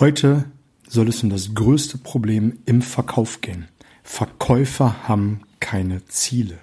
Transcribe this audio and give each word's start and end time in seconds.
Heute 0.00 0.46
soll 0.88 1.08
es 1.08 1.22
um 1.22 1.30
das 1.30 1.54
größte 1.54 1.98
Problem 1.98 2.58
im 2.66 2.82
Verkauf 2.82 3.42
gehen. 3.42 3.68
Verkäufer 4.02 5.06
haben 5.06 5.42
keine 5.60 6.04
Ziele. 6.06 6.58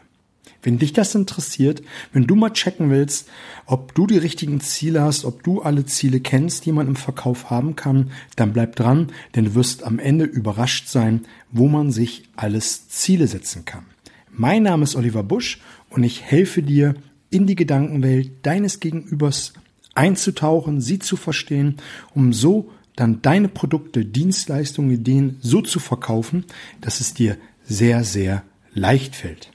Wenn 0.61 0.79
dich 0.79 0.91
das 0.91 1.15
interessiert, 1.15 1.81
wenn 2.11 2.27
du 2.27 2.35
mal 2.35 2.51
checken 2.51 2.89
willst, 2.89 3.29
ob 3.65 3.95
du 3.95 4.05
die 4.05 4.17
richtigen 4.17 4.59
Ziele 4.59 5.01
hast, 5.01 5.23
ob 5.23 5.43
du 5.43 5.61
alle 5.61 5.85
Ziele 5.85 6.19
kennst, 6.19 6.65
die 6.65 6.73
man 6.73 6.87
im 6.87 6.97
Verkauf 6.97 7.49
haben 7.49 7.77
kann, 7.77 8.11
dann 8.35 8.51
bleib 8.51 8.75
dran, 8.75 9.13
denn 9.33 9.45
du 9.45 9.55
wirst 9.55 9.83
am 9.83 9.97
Ende 9.97 10.25
überrascht 10.25 10.89
sein, 10.89 11.21
wo 11.51 11.69
man 11.69 11.89
sich 11.93 12.23
alles 12.35 12.89
Ziele 12.89 13.27
setzen 13.27 13.63
kann. 13.63 13.85
Mein 14.29 14.63
Name 14.63 14.83
ist 14.83 14.97
Oliver 14.97 15.23
Busch 15.23 15.61
und 15.89 16.03
ich 16.03 16.21
helfe 16.21 16.61
dir, 16.63 16.95
in 17.29 17.47
die 17.47 17.55
Gedankenwelt 17.55 18.45
deines 18.45 18.81
Gegenübers 18.81 19.53
einzutauchen, 19.95 20.81
sie 20.81 20.99
zu 20.99 21.15
verstehen, 21.15 21.77
um 22.13 22.33
so 22.33 22.69
dann 22.95 23.21
deine 23.21 23.47
Produkte, 23.47 24.05
Dienstleistungen, 24.05 24.91
Ideen 24.91 25.37
so 25.41 25.61
zu 25.61 25.79
verkaufen, 25.79 26.45
dass 26.81 26.99
es 26.99 27.13
dir 27.13 27.37
sehr, 27.63 28.03
sehr 28.03 28.43
leicht 28.73 29.15
fällt. 29.15 29.51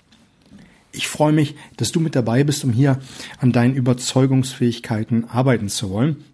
Ich 0.93 1.09
freue 1.09 1.33
mich, 1.33 1.55
dass 1.77 1.93
du 1.93 2.01
mit 2.01 2.15
dabei 2.15 2.43
bist, 2.45 2.65
um 2.65 2.73
hier 2.73 3.01
an 3.39 3.53
deinen 3.53 3.75
Überzeugungsfähigkeiten 3.75 5.27
arbeiten 5.29 5.69
zu 5.69 5.91
wollen. 5.91 6.25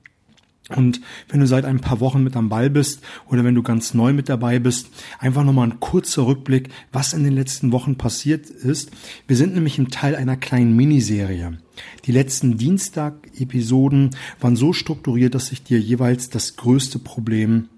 Und 0.69 1.01
wenn 1.29 1.41
du 1.41 1.47
seit 1.47 1.65
ein 1.65 1.81
paar 1.81 2.01
Wochen 2.01 2.23
mit 2.23 2.37
am 2.37 2.49
Ball 2.49 2.71
bist 2.71 3.03
oder 3.29 3.45
wenn 3.45 3.57
du 3.57 3.63
ganz 3.63 3.95
neu 3.95 4.13
mit 4.13 4.29
dabei 4.29 4.61
bist, 4.61 4.89
einfach 5.19 5.43
nochmal 5.43 5.69
ein 5.69 5.81
kurzer 5.81 6.27
Rückblick, 6.27 6.71
was 6.93 7.13
in 7.13 7.25
den 7.25 7.35
letzten 7.35 7.73
Wochen 7.73 7.97
passiert 7.97 8.49
ist. 8.49 8.91
Wir 9.27 9.37
sind 9.37 9.55
nämlich 9.55 9.79
ein 9.79 9.89
Teil 9.89 10.15
einer 10.15 10.37
kleinen 10.37 10.77
Miniserie. 10.77 11.59
Die 12.05 12.13
letzten 12.13 12.59
Dienstag-Episoden 12.59 14.11
waren 14.41 14.57
so 14.57 14.73
strukturiert, 14.73 15.35
dass 15.35 15.53
ich 15.53 15.63
dir 15.63 15.79
jeweils 15.79 16.31
das 16.31 16.57
größte 16.57 16.99
Problem 16.99 17.69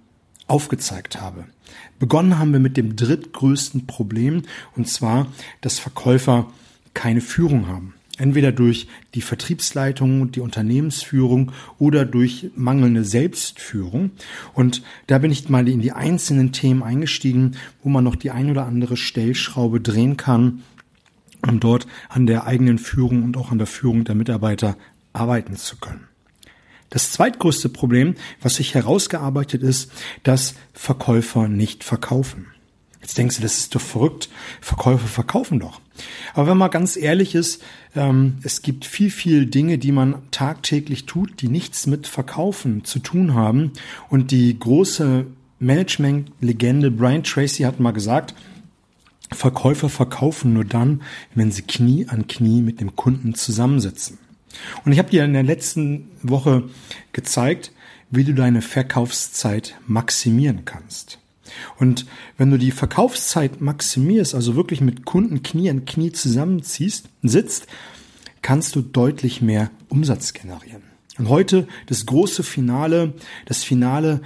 aufgezeigt 0.47 1.21
habe. 1.21 1.45
Begonnen 1.99 2.39
haben 2.39 2.53
wir 2.53 2.61
mit 2.61 2.77
dem 2.77 2.97
drittgrößten 2.97 3.87
Problem, 3.87 4.43
und 4.77 4.89
zwar, 4.89 5.27
dass 5.61 5.79
Verkäufer 5.79 6.51
keine 6.95 7.21
Führung 7.21 7.69
haben. 7.69 7.95
Entweder 8.17 8.53
durch 8.53 8.87
die 9.15 9.23
Vertriebsleitung 9.23 10.31
die 10.31 10.41
Unternehmensführung 10.41 11.51
oder 11.79 12.05
durch 12.05 12.51
mangelnde 12.55 13.05
Selbstführung. 13.05 14.13
Und 14.53 14.83
da 15.09 15.19
bin 15.19 15.33
ich 15.33 15.49
mal 15.49 15.69
in 15.69 15.81
die 15.81 15.91
einzelnen 15.91 16.53
Themen 16.53 16.85
eingestiegen, 16.85 17.57
wo 17.83 17.89
man 17.89 18.05
noch 18.05 18.15
die 18.15 18.31
ein 18.31 18.51
oder 18.51 18.67
andere 18.67 18.97
Stellschraube 18.97 19.81
drehen 19.81 20.17
kann, 20.17 20.63
um 21.49 21.61
dort 21.61 21.87
an 22.09 22.27
der 22.27 22.47
eigenen 22.47 22.79
Führung 22.79 23.23
und 23.23 23.37
auch 23.37 23.51
an 23.51 23.59
der 23.59 23.67
Führung 23.67 24.05
der 24.05 24.15
Mitarbeiter 24.15 24.77
arbeiten 25.13 25.57
zu 25.57 25.77
können. 25.77 26.09
Das 26.91 27.11
zweitgrößte 27.11 27.69
Problem, 27.69 28.15
was 28.41 28.57
sich 28.57 28.75
herausgearbeitet 28.75 29.63
ist, 29.63 29.91
dass 30.23 30.55
Verkäufer 30.73 31.49
nicht 31.49 31.83
verkaufen. 31.83 32.47
Jetzt 33.01 33.19
denkst 33.19 33.37
du, 33.37 33.43
das 33.43 33.59
ist 33.59 33.75
doch 33.75 33.81
verrückt. 33.81 34.31
Verkäufer 34.61 35.07
verkaufen 35.07 35.61
doch. 35.61 35.81
Aber 36.33 36.49
wenn 36.51 36.57
man 36.57 36.71
ganz 36.71 36.97
ehrlich 36.97 37.35
ist, 37.35 37.63
ähm, 37.95 38.39
es 38.43 38.63
gibt 38.63 38.87
viel, 38.87 39.11
viel 39.11 39.45
Dinge, 39.45 39.77
die 39.77 39.93
man 39.93 40.23
tagtäglich 40.31 41.05
tut, 41.05 41.43
die 41.43 41.49
nichts 41.49 41.87
mit 41.87 42.07
Verkaufen 42.07 42.85
zu 42.85 43.01
tun 43.01 43.35
haben. 43.35 43.73
Und 44.09 44.31
die 44.31 44.59
große 44.59 45.27
Management-Legende 45.59 46.91
Brian 46.91 47.25
Tracy 47.25 47.65
hat 47.65 47.79
mal 47.79 47.93
gesagt, 47.93 48.35
Verkäufer 49.35 49.89
verkaufen 49.89 50.53
nur 50.53 50.65
dann, 50.65 51.03
wenn 51.35 51.53
sie 51.53 51.63
Knie 51.63 52.07
an 52.09 52.27
Knie 52.27 52.63
mit 52.63 52.81
dem 52.81 52.97
Kunden 52.97 53.35
zusammensitzen. 53.35 54.19
Und 54.85 54.93
ich 54.93 54.99
habe 54.99 55.11
dir 55.11 55.25
in 55.25 55.33
der 55.33 55.43
letzten 55.43 56.11
Woche 56.23 56.65
gezeigt, 57.13 57.73
wie 58.11 58.25
du 58.25 58.35
deine 58.35 58.63
Verkaufszeit 58.63 59.75
maximieren 59.87 60.65
kannst. 60.65 61.19
Und 61.79 62.07
wenn 62.39 62.51
du 62.51 62.59
die 62.59 62.71
Verkaufszeit 62.71 63.61
maximierst, 63.61 64.35
also 64.35 64.57
wirklich 64.57 64.81
mit 64.81 65.05
Kunden 65.05 65.43
Knie 65.43 65.71
an 65.71 65.85
Knie 65.85 66.13
zusammenziehst, 66.13 67.09
sitzt, 67.23 67.67
kannst 68.43 68.77
du 68.77 68.83
deutlich 68.83 69.41
mehr 69.41 69.71
Umsatz 69.89 70.33
generieren. 70.33 70.83
Und 71.19 71.29
heute 71.29 71.69
das 71.87 72.07
große 72.07 72.43
Finale, 72.43 73.15
das 73.47 73.63
Finale, 73.63 74.21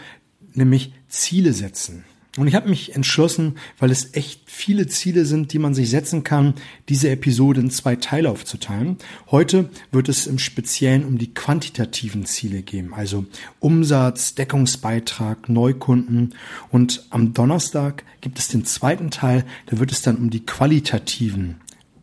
nämlich 0.54 0.92
Ziele 1.08 1.52
setzen. 1.52 2.04
Und 2.36 2.46
ich 2.46 2.54
habe 2.54 2.68
mich 2.68 2.94
entschlossen, 2.94 3.56
weil 3.78 3.90
es 3.90 4.14
echt 4.14 4.42
viele 4.46 4.86
Ziele 4.86 5.24
sind, 5.24 5.52
die 5.52 5.58
man 5.58 5.74
sich 5.74 5.88
setzen 5.90 6.24
kann, 6.24 6.54
diese 6.88 7.08
Episode 7.10 7.60
in 7.60 7.70
zwei 7.70 7.96
Teile 7.96 8.30
aufzuteilen. 8.30 8.98
Heute 9.30 9.70
wird 9.90 10.08
es 10.08 10.26
im 10.26 10.38
Speziellen 10.38 11.04
um 11.04 11.18
die 11.18 11.32
quantitativen 11.32 12.26
Ziele 12.26 12.62
gehen, 12.62 12.92
also 12.92 13.24
Umsatz, 13.60 14.34
Deckungsbeitrag, 14.34 15.48
Neukunden. 15.48 16.34
Und 16.70 17.06
am 17.10 17.32
Donnerstag 17.32 18.04
gibt 18.20 18.38
es 18.38 18.48
den 18.48 18.64
zweiten 18.64 19.10
Teil, 19.10 19.44
da 19.66 19.78
wird 19.78 19.90
es 19.90 20.02
dann 20.02 20.16
um 20.16 20.30
die 20.30 20.44
qualitativen, 20.44 21.56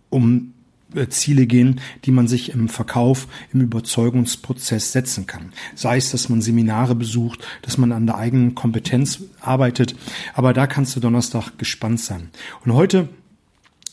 um 0.09 0.54
Ziele 1.09 1.45
gehen, 1.45 1.81
die 2.05 2.11
man 2.11 2.27
sich 2.27 2.51
im 2.51 2.69
Verkauf, 2.69 3.27
im 3.53 3.61
Überzeugungsprozess 3.61 4.91
setzen 4.91 5.27
kann. 5.27 5.53
Sei 5.75 5.97
es, 5.97 6.11
dass 6.11 6.29
man 6.29 6.41
Seminare 6.41 6.95
besucht, 6.95 7.45
dass 7.61 7.77
man 7.77 7.91
an 7.91 8.05
der 8.05 8.17
eigenen 8.17 8.55
Kompetenz 8.55 9.23
arbeitet. 9.41 9.95
Aber 10.33 10.53
da 10.53 10.67
kannst 10.67 10.95
du 10.95 10.99
Donnerstag 10.99 11.57
gespannt 11.57 11.99
sein. 11.99 12.29
Und 12.63 12.73
heute 12.73 13.09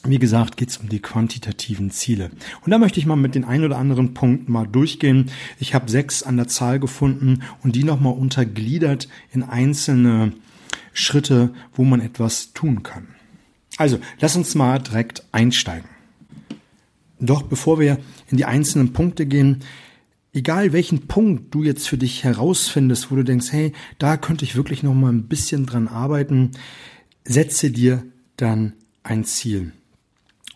wie 0.05 0.19
gesagt, 0.19 0.57
geht 0.57 0.71
es 0.71 0.79
um 0.79 0.89
die 0.89 0.99
quantitativen 0.99 1.93
Ziele. 1.93 2.31
Und 2.65 2.73
da 2.73 2.79
möchte 2.79 2.99
ich 2.99 3.07
mal 3.07 3.17
mit 3.17 3.37
den 3.37 3.45
ein 3.45 3.63
oder 3.63 3.79
anderen 3.79 4.15
Punkten 4.15 4.51
mal 4.51 4.67
durchgehen. 4.67 5.31
Ich 5.61 5.75
habe 5.75 5.89
sechs 5.89 6.25
an 6.25 6.37
der 6.37 6.49
Zahl 6.49 6.81
gefunden 6.81 7.43
und 7.63 7.77
die 7.77 7.85
nochmal 7.85 8.15
untergliedert 8.15 9.09
in 9.33 9.45
einzelne 9.45 10.33
Schritte, 10.93 11.51
wo 11.75 11.85
man 11.85 12.01
etwas 12.01 12.53
tun 12.53 12.83
kann. 12.83 13.09
Also, 13.77 13.99
lass 14.21 14.37
uns 14.37 14.55
mal 14.55 14.79
direkt 14.81 15.25
einsteigen. 15.33 15.89
Doch 17.23 17.43
bevor 17.43 17.79
wir 17.79 17.99
in 18.31 18.37
die 18.37 18.45
einzelnen 18.45 18.93
Punkte 18.93 19.27
gehen, 19.27 19.63
egal 20.33 20.73
welchen 20.73 21.07
Punkt 21.07 21.55
du 21.55 21.63
jetzt 21.63 21.89
für 21.89 21.97
dich 21.97 22.25
herausfindest, 22.25 23.11
wo 23.11 23.17
du 23.17 23.23
denkst, 23.23 23.53
hey, 23.53 23.73
da 23.99 24.17
könnte 24.17 24.45
ich 24.45 24.57
wirklich 24.57 24.83
noch 24.83 24.93
mal 24.93 25.13
ein 25.13 25.29
bisschen 25.29 25.65
dran 25.65 25.87
arbeiten, 25.87 26.51
setze 27.25 27.71
dir 27.71 28.03
dann 28.37 28.73
ein 29.05 29.25
Ziel. 29.25 29.73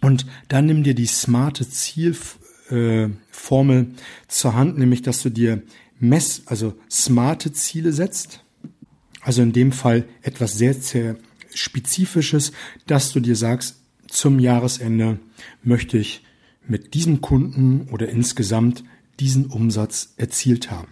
Und 0.02 0.26
dann 0.48 0.66
nimm 0.66 0.82
dir 0.82 0.94
die 0.94 1.06
smarte 1.06 1.68
Zielformel 1.68 3.80
äh, 3.80 3.86
zur 4.26 4.54
Hand, 4.54 4.76
nämlich 4.76 5.02
dass 5.02 5.22
du 5.22 5.30
dir 5.30 5.62
mess, 6.00 6.42
also 6.46 6.74
smarte 6.90 7.52
Ziele 7.52 7.92
setzt. 7.92 8.42
Also 9.20 9.42
in 9.42 9.52
dem 9.52 9.70
Fall 9.70 10.04
etwas 10.22 10.58
sehr, 10.58 10.74
sehr 10.74 11.16
spezifisches, 11.54 12.50
dass 12.86 13.12
du 13.12 13.20
dir 13.20 13.36
sagst, 13.36 13.76
zum 14.08 14.40
Jahresende 14.40 15.20
möchte 15.62 15.98
ich 15.98 16.22
mit 16.68 16.94
diesem 16.94 17.20
Kunden 17.20 17.88
oder 17.90 18.08
insgesamt 18.08 18.84
diesen 19.20 19.46
Umsatz 19.46 20.14
erzielt 20.16 20.70
haben. 20.70 20.88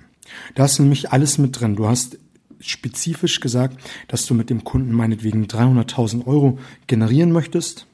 Da 0.55 0.65
ist 0.65 0.79
nämlich 0.79 1.12
alles 1.12 1.39
mit 1.39 1.61
drin. 1.61 1.77
Du 1.77 1.87
hast 1.87 2.19
spezifisch 2.61 3.41
gesagt, 3.41 3.79
dass 4.09 4.27
du 4.27 4.35
mit 4.35 4.51
dem 4.51 4.65
Kunden 4.65 4.93
meinetwegen 4.93 5.45
300.000 5.45 6.27
Euro 6.27 6.59
generieren 6.87 7.33
möchtest. 7.33 7.87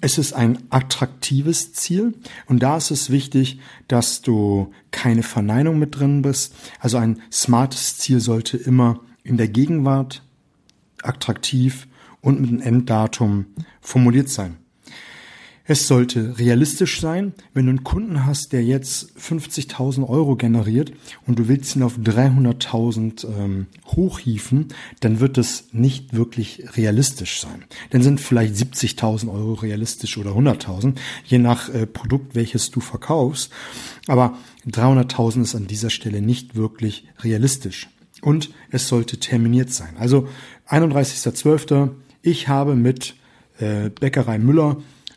Es 0.00 0.18
ist 0.18 0.34
ein 0.34 0.58
attraktives 0.68 1.72
Ziel 1.72 2.14
und 2.46 2.62
da 2.62 2.76
ist 2.76 2.90
es 2.90 3.08
wichtig, 3.08 3.58
dass 3.88 4.20
du 4.20 4.72
keine 4.90 5.22
Verneinung 5.22 5.78
mit 5.78 5.98
drin 5.98 6.20
bist. 6.20 6.54
Also 6.78 6.98
ein 6.98 7.22
smartes 7.32 7.96
Ziel 7.98 8.20
sollte 8.20 8.58
immer 8.58 9.00
in 9.22 9.38
der 9.38 9.48
Gegenwart 9.48 10.22
attraktiv 11.02 11.88
und 12.20 12.40
mit 12.40 12.50
einem 12.50 12.60
Enddatum 12.60 13.46
formuliert 13.80 14.28
sein. 14.28 14.56
Es 15.66 15.88
sollte 15.88 16.38
realistisch 16.38 17.00
sein. 17.00 17.32
Wenn 17.54 17.64
du 17.64 17.70
einen 17.70 17.84
Kunden 17.84 18.26
hast, 18.26 18.52
der 18.52 18.62
jetzt 18.62 19.16
50.000 19.18 20.06
Euro 20.06 20.36
generiert 20.36 20.92
und 21.26 21.38
du 21.38 21.48
willst 21.48 21.74
ihn 21.74 21.82
auf 21.82 21.96
300.000 21.96 23.26
ähm, 23.26 23.66
hochhieven, 23.86 24.68
dann 25.00 25.20
wird 25.20 25.38
es 25.38 25.68
nicht 25.72 26.12
wirklich 26.12 26.64
realistisch 26.76 27.40
sein. 27.40 27.64
Dann 27.90 28.02
sind 28.02 28.20
vielleicht 28.20 28.54
70.000 28.56 29.32
Euro 29.32 29.54
realistisch 29.54 30.18
oder 30.18 30.32
100.000, 30.32 30.96
je 31.24 31.38
nach 31.38 31.70
äh, 31.70 31.86
Produkt, 31.86 32.34
welches 32.34 32.70
du 32.70 32.80
verkaufst. 32.80 33.50
Aber 34.06 34.36
300.000 34.68 35.42
ist 35.42 35.54
an 35.54 35.66
dieser 35.66 35.88
Stelle 35.88 36.20
nicht 36.20 36.56
wirklich 36.56 37.08
realistisch. 37.20 37.88
Und 38.20 38.50
es 38.70 38.86
sollte 38.88 39.18
terminiert 39.18 39.72
sein. 39.72 39.96
Also 39.98 40.28
31.12. 40.68 41.90
Ich 42.20 42.48
habe 42.48 42.74
mit 42.74 43.14
äh, 43.58 43.88
Bäckerei 43.88 44.38
Müller 44.38 44.76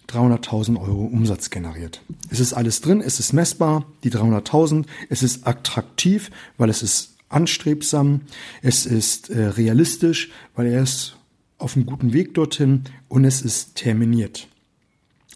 300.000 0.09 0.80
Euro 0.80 1.06
Umsatz 1.06 1.50
generiert. 1.50 2.01
Es 2.30 2.39
ist 2.39 2.54
alles 2.54 2.81
drin, 2.81 3.01
es 3.01 3.19
ist 3.19 3.33
messbar, 3.33 3.86
die 4.04 4.12
300.000, 4.12 4.86
es 5.09 5.24
ist 5.24 5.45
attraktiv, 5.45 6.31
weil 6.57 6.69
es 6.69 6.81
ist 6.81 7.15
anstrebsam, 7.30 8.21
es 8.62 8.86
ist 8.86 9.30
äh, 9.30 9.48
realistisch, 9.48 10.31
weil 10.56 10.68
er 10.68 10.81
ist 10.81 11.18
auf 11.57 11.75
einem 11.75 11.86
guten 11.86 12.13
Weg 12.13 12.33
dorthin 12.36 12.83
und 13.09 13.25
es 13.25 13.42
ist 13.42 13.75
terminiert. 13.75 14.48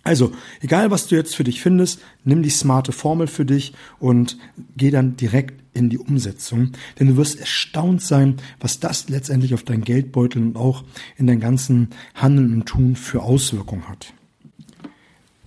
Also, 0.04 0.32
egal 0.62 0.90
was 0.90 1.08
du 1.08 1.16
jetzt 1.16 1.36
für 1.36 1.44
dich 1.44 1.62
findest, 1.62 2.00
nimm 2.24 2.42
die 2.42 2.50
smarte 2.50 2.92
Formel 2.92 3.28
für 3.28 3.46
dich 3.46 3.74
und 4.00 4.38
geh 4.76 4.90
dann 4.90 5.16
direkt 5.16 5.62
in 5.74 5.90
die 5.90 6.00
Umsetzung, 6.00 6.72
denn 7.00 7.08
du 7.08 7.18
wirst 7.18 7.40
erstaunt 7.40 8.02
sein, 8.02 8.38
was 8.60 8.80
das 8.80 9.10
letztendlich 9.10 9.54
auf 9.54 9.64
dein 9.64 9.82
Geldbeutel 9.82 10.42
und 10.42 10.56
auch 10.56 10.84
in 11.18 11.28
dein 11.28 11.40
ganzen 11.40 11.90
Handeln 12.16 12.54
und 12.54 12.66
Tun 12.66 12.96
für 12.96 13.22
Auswirkungen 13.22 13.88
hat. 13.88 14.14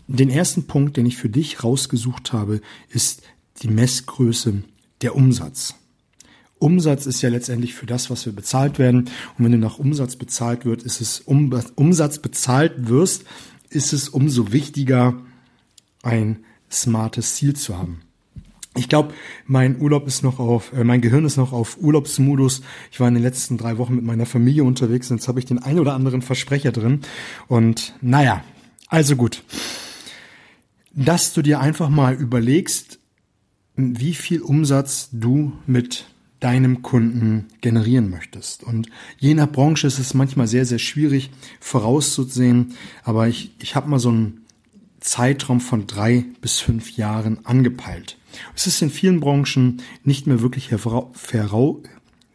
Den 0.07 0.31
ersten 0.31 0.67
Punkt, 0.67 0.97
den 0.97 1.07
ich 1.07 1.17
für 1.17 1.29
dich 1.29 1.65
rausgesucht 1.65 2.33
habe, 2.33 2.61
ist 2.91 3.23
die 3.63 3.69
Messgröße 3.69 4.63
der 5.03 5.17
Umsatz. 5.17 5.75
Umsatz 6.59 7.07
ist 7.07 7.23
ja 7.23 7.29
letztendlich 7.29 7.75
für 7.75 7.87
das, 7.87 8.11
was 8.11 8.25
wir 8.27 8.33
bezahlt 8.33 8.79
werden. 8.79 9.11
Und 9.37 9.45
wenn 9.45 9.53
du 9.53 9.59
nach 9.59 9.79
Umsatz 9.79 10.17
bezahlt 10.17 10.65
wird, 10.65 10.83
ist 10.83 11.01
es 11.01 11.21
um, 11.21 11.53
Umsatz 11.75 12.19
bezahlt 12.19 12.89
wirst, 12.89 13.25
ist 13.71 13.93
es 13.93 14.09
umso 14.09 14.53
wichtiger, 14.53 15.21
ein 16.03 16.45
smartes 16.71 17.35
Ziel 17.35 17.55
zu 17.55 17.79
haben. 17.79 18.01
Ich 18.77 18.89
glaube, 18.89 19.15
mein 19.47 19.81
Urlaub 19.81 20.07
ist 20.07 20.23
noch 20.23 20.39
auf, 20.39 20.73
äh, 20.73 20.85
mein 20.85 21.01
Gehirn 21.01 21.25
ist 21.25 21.37
noch 21.37 21.53
auf 21.53 21.79
Urlaubsmodus. 21.81 22.63
Ich 22.91 22.99
war 22.99 23.09
in 23.09 23.15
den 23.15 23.23
letzten 23.23 23.57
drei 23.57 23.79
Wochen 23.79 23.95
mit 23.95 24.05
meiner 24.05 24.27
Familie 24.27 24.65
unterwegs 24.65 25.11
und 25.11 25.19
jetzt 25.19 25.29
habe 25.29 25.39
ich 25.39 25.47
den 25.47 25.61
ein 25.61 25.79
oder 25.79 25.95
anderen 25.95 26.23
Versprecher 26.23 26.73
drin. 26.73 27.01
Und 27.47 27.95
naja, 28.01 28.43
also 28.89 29.17
gut. 29.17 29.45
Dass 30.95 31.33
du 31.33 31.43
dir 31.43 31.61
einfach 31.61 31.89
mal 31.89 32.15
überlegst, 32.15 32.99
wie 33.77 34.15
viel 34.15 34.41
Umsatz 34.41 35.09
du 35.13 35.53
mit 35.67 36.07
deinem 36.41 36.83
Kunden 36.83 37.47
generieren 37.61 38.11
möchtest. 38.11 38.63
Und 38.63 38.89
je 39.19 39.35
nach 39.35 39.51
Branche 39.51 39.87
ist 39.87 39.99
es 39.99 40.15
manchmal 40.15 40.47
sehr, 40.47 40.67
sehr 40.67 40.79
schwierig 40.79 41.31
vorauszusehen. 41.59 42.75
Aber 43.03 43.29
ich, 43.29 43.53
ich 43.61 43.75
habe 43.75 43.89
mal 43.89 43.99
so 43.99 44.11
einen 44.11 44.45
Zeitraum 45.01 45.61
von 45.61 45.87
drei 45.87 46.27
bis 46.41 46.61
fünf 46.61 46.97
Jahren 46.97 47.45
angepeilt. 47.45 48.19
Es 48.55 48.67
ist 48.67 48.83
in 48.83 48.91
vielen 48.91 49.21
Branchen 49.21 49.81
nicht 50.03 50.27
mehr 50.27 50.41
wirklich 50.41 50.71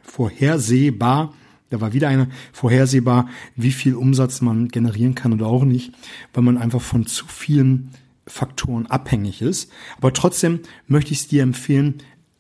vorhersehbar, 0.03 1.33
da 1.69 1.81
war 1.81 1.94
wieder 1.94 2.07
eine 2.07 2.29
vorhersehbar, 2.51 3.29
wie 3.56 3.71
viel 3.71 3.95
Umsatz 3.95 4.41
man 4.41 4.69
generieren 4.69 5.13
kann 5.13 5.33
oder 5.33 5.47
auch 5.47 5.65
nicht, 5.65 5.94
weil 6.33 6.44
man 6.44 6.57
einfach 6.57 6.81
von 6.81 7.06
zu 7.06 7.27
vielen 7.27 7.91
Faktoren 8.29 8.85
abhängig 8.87 9.41
ist. 9.41 9.71
Aber 9.97 10.13
trotzdem 10.13 10.61
möchte 10.87 11.11
ich 11.11 11.19
es 11.19 11.27
dir 11.27 11.43
empfehlen, 11.43 11.95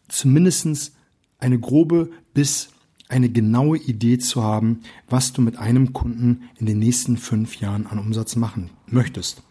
zumindestens 0.07 0.93
eine 1.39 1.59
grobe 1.59 2.11
bis 2.33 2.69
eine 3.09 3.29
genaue 3.29 3.77
Idee 3.77 4.19
zu 4.19 4.43
haben, 4.43 4.81
was 5.09 5.33
du 5.33 5.41
mit 5.41 5.57
einem 5.57 5.93
Kunden 5.93 6.43
in 6.57 6.67
den 6.67 6.77
nächsten 6.77 7.17
fünf 7.17 7.59
Jahren 7.59 7.87
an 7.87 7.97
Umsatz 7.97 8.35
machen 8.35 8.69
möchtest. 8.85 9.41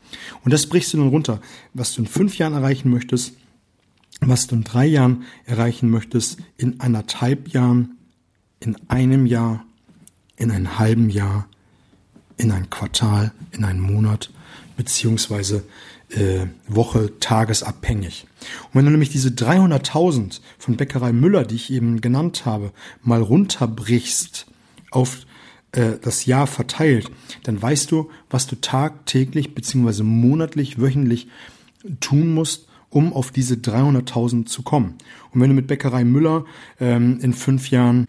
Und 0.44 0.52
das 0.52 0.66
brichst 0.66 0.92
du 0.92 0.98
dann 0.98 1.08
runter, 1.08 1.40
was 1.74 1.92
du 1.94 2.02
in 2.02 2.06
fünf 2.06 2.38
Jahren 2.38 2.54
erreichen 2.54 2.88
möchtest, 2.88 3.34
was 4.20 4.46
du 4.46 4.54
in 4.54 4.64
drei 4.64 4.86
Jahren 4.86 5.24
erreichen 5.44 5.90
möchtest, 5.90 6.38
in 6.56 6.80
anderthalb 6.80 7.48
Jahren, 7.48 7.98
in 8.60 8.76
einem 8.88 9.26
Jahr, 9.26 9.64
in 10.36 10.52
einem 10.52 10.78
halben 10.78 11.10
Jahr, 11.10 11.48
in 12.36 12.52
ein 12.52 12.70
Quartal, 12.70 13.32
in 13.50 13.64
einen 13.64 13.80
Monat, 13.80 14.30
beziehungsweise 14.76 15.64
äh, 16.10 16.46
Woche 16.66 17.18
tagesabhängig. 17.20 18.26
Und 18.64 18.74
wenn 18.74 18.84
du 18.84 18.90
nämlich 18.90 19.10
diese 19.10 19.30
300.000 19.30 20.40
von 20.58 20.76
Bäckerei 20.76 21.12
Müller, 21.12 21.44
die 21.44 21.56
ich 21.56 21.72
eben 21.72 22.00
genannt 22.00 22.46
habe, 22.46 22.72
mal 23.02 23.20
runterbrichst 23.20 24.46
auf 24.90 25.26
äh, 25.72 25.92
das 26.00 26.26
Jahr 26.26 26.46
verteilt, 26.46 27.10
dann 27.42 27.60
weißt 27.60 27.90
du, 27.90 28.10
was 28.30 28.46
du 28.46 28.56
tagtäglich 28.56 29.54
beziehungsweise 29.54 30.04
monatlich, 30.04 30.80
wöchentlich 30.80 31.28
tun 32.00 32.32
musst, 32.32 32.68
um 32.90 33.12
auf 33.12 33.30
diese 33.30 33.56
300.000 33.56 34.46
zu 34.46 34.62
kommen. 34.62 34.94
Und 35.32 35.40
wenn 35.40 35.50
du 35.50 35.54
mit 35.54 35.66
Bäckerei 35.66 36.04
Müller 36.04 36.44
ähm, 36.80 37.18
in 37.20 37.34
fünf 37.34 37.70
Jahren 37.70 38.08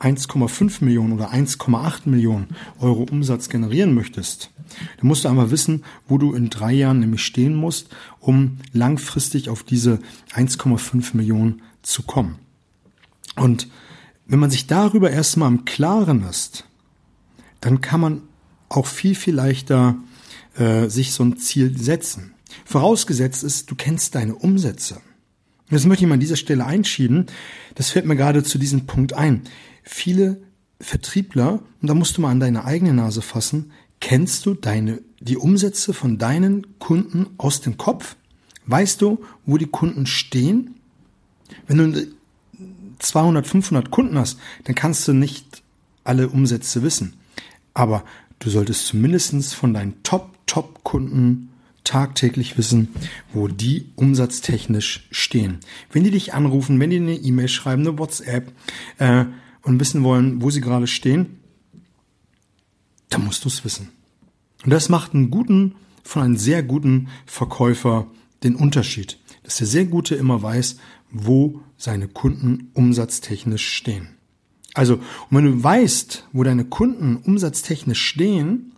1,5 0.00 0.84
Millionen 0.84 1.12
oder 1.12 1.32
1,8 1.32 2.08
Millionen 2.08 2.48
Euro 2.80 3.06
Umsatz 3.10 3.48
generieren 3.48 3.94
möchtest, 3.94 4.50
dann 4.98 5.06
musst 5.06 5.24
du 5.24 5.28
einmal 5.28 5.50
wissen, 5.50 5.84
wo 6.08 6.18
du 6.18 6.34
in 6.34 6.50
drei 6.50 6.72
Jahren 6.72 7.00
nämlich 7.00 7.24
stehen 7.24 7.54
musst, 7.54 7.88
um 8.20 8.58
langfristig 8.72 9.48
auf 9.48 9.62
diese 9.62 10.00
1,5 10.34 11.16
Millionen 11.16 11.62
zu 11.82 12.02
kommen. 12.02 12.38
Und 13.36 13.68
wenn 14.26 14.38
man 14.38 14.50
sich 14.50 14.66
darüber 14.66 15.10
erstmal 15.10 15.50
im 15.50 15.64
Klaren 15.64 16.24
ist, 16.24 16.64
dann 17.60 17.80
kann 17.80 18.00
man 18.00 18.22
auch 18.68 18.86
viel, 18.86 19.14
viel 19.14 19.34
leichter 19.34 19.96
äh, 20.56 20.88
sich 20.88 21.12
so 21.12 21.24
ein 21.24 21.38
Ziel 21.38 21.76
setzen. 21.78 22.34
Vorausgesetzt 22.64 23.44
ist, 23.44 23.70
du 23.70 23.74
kennst 23.74 24.14
deine 24.14 24.34
Umsätze. 24.34 25.00
Das 25.70 25.86
möchte 25.86 26.04
ich 26.04 26.08
mal 26.08 26.14
an 26.14 26.20
dieser 26.20 26.36
Stelle 26.36 26.66
einschieben. 26.66 27.26
Das 27.74 27.90
fällt 27.90 28.06
mir 28.06 28.16
gerade 28.16 28.42
zu 28.42 28.58
diesem 28.58 28.86
Punkt 28.86 29.14
ein. 29.14 29.42
Viele 29.82 30.42
Vertriebler, 30.80 31.60
und 31.80 31.88
da 31.88 31.94
musst 31.94 32.16
du 32.16 32.20
mal 32.20 32.30
an 32.30 32.40
deine 32.40 32.64
eigene 32.64 32.92
Nase 32.92 33.22
fassen, 33.22 33.72
kennst 34.00 34.44
du 34.44 34.54
deine, 34.54 35.00
die 35.20 35.36
Umsätze 35.36 35.94
von 35.94 36.18
deinen 36.18 36.78
Kunden 36.78 37.26
aus 37.38 37.60
dem 37.60 37.78
Kopf? 37.78 38.16
Weißt 38.66 39.00
du, 39.00 39.24
wo 39.46 39.56
die 39.56 39.66
Kunden 39.66 40.06
stehen? 40.06 40.74
Wenn 41.66 41.78
du 41.78 42.06
200, 42.98 43.46
500 43.46 43.90
Kunden 43.90 44.18
hast, 44.18 44.38
dann 44.64 44.74
kannst 44.74 45.06
du 45.08 45.12
nicht 45.12 45.62
alle 46.04 46.28
Umsätze 46.28 46.82
wissen. 46.82 47.14
Aber 47.72 48.04
du 48.38 48.50
solltest 48.50 48.86
zumindestens 48.86 49.54
von 49.54 49.74
deinen 49.74 50.02
Top, 50.02 50.34
Top-Kunden 50.46 51.50
tagtäglich 51.84 52.58
wissen, 52.58 52.88
wo 53.32 53.46
die 53.48 53.86
umsatztechnisch 53.94 55.06
stehen. 55.10 55.58
Wenn 55.92 56.04
die 56.04 56.10
dich 56.10 56.34
anrufen, 56.34 56.80
wenn 56.80 56.90
die 56.90 56.96
eine 56.96 57.14
E-Mail 57.14 57.48
schreiben, 57.48 57.86
eine 57.86 57.98
WhatsApp, 57.98 58.52
äh, 58.98 59.26
und 59.64 59.80
wissen 59.80 60.04
wollen, 60.04 60.42
wo 60.42 60.50
sie 60.50 60.60
gerade 60.60 60.86
stehen, 60.86 61.38
dann 63.08 63.24
musst 63.24 63.44
du 63.44 63.48
es 63.48 63.64
wissen. 63.64 63.90
Und 64.64 64.70
das 64.70 64.88
macht 64.88 65.14
einen 65.14 65.30
guten 65.30 65.74
von 66.02 66.22
einem 66.22 66.36
sehr 66.36 66.62
guten 66.62 67.08
Verkäufer 67.26 68.06
den 68.42 68.56
Unterschied, 68.56 69.18
dass 69.42 69.56
der 69.56 69.66
sehr 69.66 69.86
gute 69.86 70.14
immer 70.14 70.42
weiß, 70.42 70.76
wo 71.10 71.60
seine 71.76 72.08
Kunden 72.08 72.70
umsatztechnisch 72.74 73.66
stehen. 73.66 74.08
Also, 74.74 74.94
und 74.94 75.02
wenn 75.30 75.44
du 75.44 75.62
weißt, 75.62 76.28
wo 76.32 76.42
deine 76.42 76.64
Kunden 76.64 77.16
umsatztechnisch 77.16 78.02
stehen, 78.02 78.73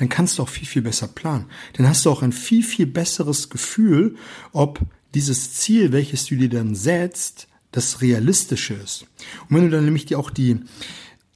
dann 0.00 0.08
kannst 0.08 0.38
du 0.38 0.42
auch 0.42 0.48
viel, 0.48 0.66
viel 0.66 0.80
besser 0.80 1.08
planen. 1.08 1.44
Dann 1.74 1.86
hast 1.86 2.06
du 2.06 2.10
auch 2.10 2.22
ein 2.22 2.32
viel, 2.32 2.62
viel 2.62 2.86
besseres 2.86 3.50
Gefühl, 3.50 4.16
ob 4.52 4.80
dieses 5.12 5.52
Ziel, 5.52 5.92
welches 5.92 6.24
du 6.24 6.36
dir 6.36 6.48
dann 6.48 6.74
setzt, 6.74 7.48
das 7.70 8.00
Realistische 8.00 8.72
ist. 8.72 9.02
Und 9.48 9.56
wenn 9.56 9.64
du 9.64 9.70
dann 9.70 9.84
nämlich 9.84 10.06
die, 10.06 10.16
auch 10.16 10.30
die 10.30 10.60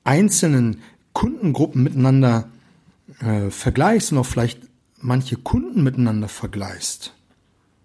einzelnen 0.02 0.80
Kundengruppen 1.12 1.82
miteinander 1.82 2.48
äh, 3.20 3.50
vergleichst 3.50 4.12
und 4.12 4.18
auch 4.18 4.26
vielleicht 4.26 4.60
manche 4.98 5.36
Kunden 5.36 5.82
miteinander 5.82 6.28
vergleichst, 6.28 7.12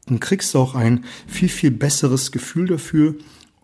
dann 0.05 0.21
kriegst 0.21 0.53
du 0.53 0.59
auch 0.59 0.75
ein 0.75 1.03
viel, 1.27 1.49
viel 1.49 1.71
besseres 1.71 2.31
Gefühl 2.31 2.67
dafür, 2.67 3.15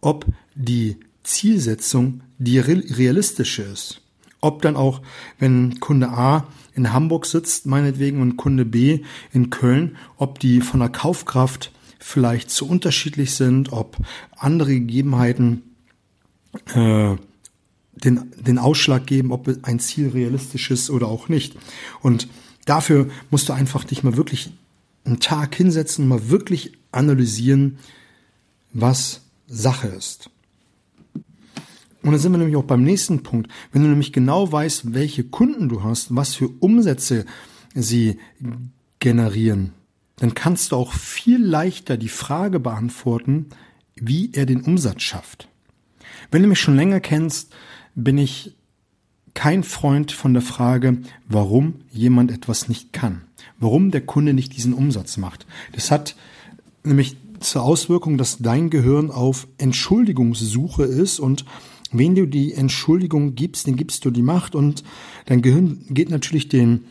ob 0.02 0.26
die 0.54 0.98
Zielsetzung 1.24 2.24
die 2.40 2.60
realistische 2.60 3.62
ist. 3.62 4.02
Ob 4.42 4.62
dann 4.62 4.76
auch, 4.76 5.02
wenn 5.40 5.80
Kunde 5.80 6.10
A 6.10 6.46
in 6.76 6.94
Hamburg 6.94 7.26
sitzt, 7.26 7.66
meinetwegen, 7.66 8.22
und 8.22 8.38
Kunde 8.38 8.66
B 8.66 9.02
in 9.34 9.50
Köln, 9.50 9.98
ob 10.18 10.40
die 10.40 10.62
von 10.62 10.80
der 10.80 10.90
Kaufkraft 10.90 11.72
vielleicht 12.00 12.52
zu 12.52 12.68
unterschiedlich 12.68 13.34
sind, 13.34 13.72
ob 13.72 13.98
andere 14.38 14.74
Gegebenheiten 14.74 15.64
äh, 16.74 17.16
den, 17.96 18.32
den 18.38 18.60
Ausschlag 18.60 19.08
geben, 19.08 19.32
ob 19.32 19.50
ein 19.64 19.80
Ziel 19.80 20.10
realistisch 20.10 20.70
ist 20.70 20.90
oder 20.90 21.08
auch 21.08 21.30
nicht. 21.30 21.56
Und 22.02 22.28
dafür 22.66 23.10
musst 23.32 23.50
du 23.50 23.54
einfach 23.54 23.84
dich 23.86 24.04
mal 24.04 24.18
wirklich 24.18 24.52
einen 25.06 25.20
Tag 25.20 25.56
hinsetzen 25.56 26.04
und 26.04 26.10
mal 26.10 26.30
wirklich 26.30 26.74
analysieren, 26.92 27.78
was 28.74 29.22
Sache 29.48 29.88
ist. 29.88 30.30
Und 32.06 32.12
dann 32.12 32.20
sind 32.20 32.34
wir 32.34 32.38
nämlich 32.38 32.56
auch 32.56 32.66
beim 32.66 32.84
nächsten 32.84 33.24
Punkt. 33.24 33.52
Wenn 33.72 33.82
du 33.82 33.88
nämlich 33.88 34.14
genau 34.14 34.52
weißt, 34.52 34.94
welche 34.94 35.24
Kunden 35.24 35.70
du 35.70 35.84
hast, 35.84 36.16
was 36.16 36.36
für 36.36 36.50
Umsätze 36.60 37.26
sie 37.74 38.20
generieren, 39.00 39.72
dann 40.18 40.36
kannst 40.36 40.72
du 40.72 40.76
auch 40.76 40.94
viel 40.94 41.44
leichter 41.44 41.98
die 41.98 42.10
Frage 42.10 42.60
beantworten, 42.60 43.48
wie 43.96 44.32
er 44.34 44.46
den 44.46 44.62
Umsatz 44.62 45.02
schafft. 45.02 45.50
Wenn 46.30 46.44
du 46.44 46.48
mich 46.48 46.60
schon 46.60 46.76
länger 46.76 47.00
kennst, 47.00 47.56
bin 47.96 48.20
ich 48.20 48.56
kein 49.34 49.64
Freund 49.64 50.12
von 50.12 50.34
der 50.34 50.44
Frage, 50.44 51.00
warum 51.28 51.82
jemand 51.92 52.32
etwas 52.32 52.70
nicht 52.70 52.94
kann, 52.94 53.24
warum 53.58 53.90
der 53.90 54.02
Kunde 54.02 54.34
nicht 54.36 54.56
diesen 54.56 54.76
Umsatz 54.76 55.18
macht. 55.18 55.48
Das 55.72 55.90
hat 55.90 56.16
nämlich 56.84 57.18
zur 57.40 57.64
Auswirkung, 57.64 58.20
dass 58.20 58.38
dein 58.38 58.70
Gehirn 58.70 59.10
auf 59.10 59.48
Entschuldigungssuche 59.58 60.84
ist 60.84 61.20
und 61.20 61.46
wen 61.98 62.16
du 62.16 62.26
die 62.26 62.54
Entschuldigung 62.54 63.36
gibst, 63.36 63.68
den 63.68 63.76
gibst 63.76 64.06
du 64.06 64.12
die 64.12 64.22
Macht 64.22 64.56
und 64.56 64.84
dein 65.26 65.42
Gehirn 65.42 65.86
geht 65.90 66.10
natürlich 66.10 66.50
den 66.50 66.86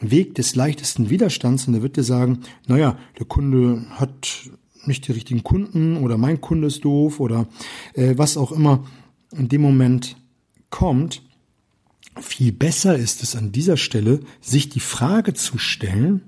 Weg 0.00 0.34
des 0.34 0.54
leichtesten 0.54 1.10
Widerstands 1.10 1.68
und 1.68 1.74
er 1.74 1.82
wird 1.82 1.96
dir 1.96 2.02
sagen, 2.02 2.40
naja, 2.66 2.98
der 3.18 3.26
Kunde 3.26 3.86
hat 3.90 4.50
nicht 4.86 5.08
die 5.08 5.12
richtigen 5.12 5.42
Kunden 5.42 5.96
oder 5.98 6.18
mein 6.18 6.40
Kunde 6.40 6.66
ist 6.66 6.84
doof 6.84 7.20
oder 7.20 7.46
äh, 7.94 8.14
was 8.16 8.36
auch 8.36 8.52
immer 8.52 8.84
in 9.32 9.48
dem 9.48 9.62
Moment 9.62 10.16
kommt. 10.70 11.22
Viel 12.20 12.52
besser 12.52 12.96
ist 12.96 13.22
es 13.22 13.34
an 13.34 13.50
dieser 13.50 13.76
Stelle, 13.76 14.20
sich 14.40 14.68
die 14.68 14.80
Frage 14.80 15.34
zu 15.34 15.58
stellen, 15.58 16.22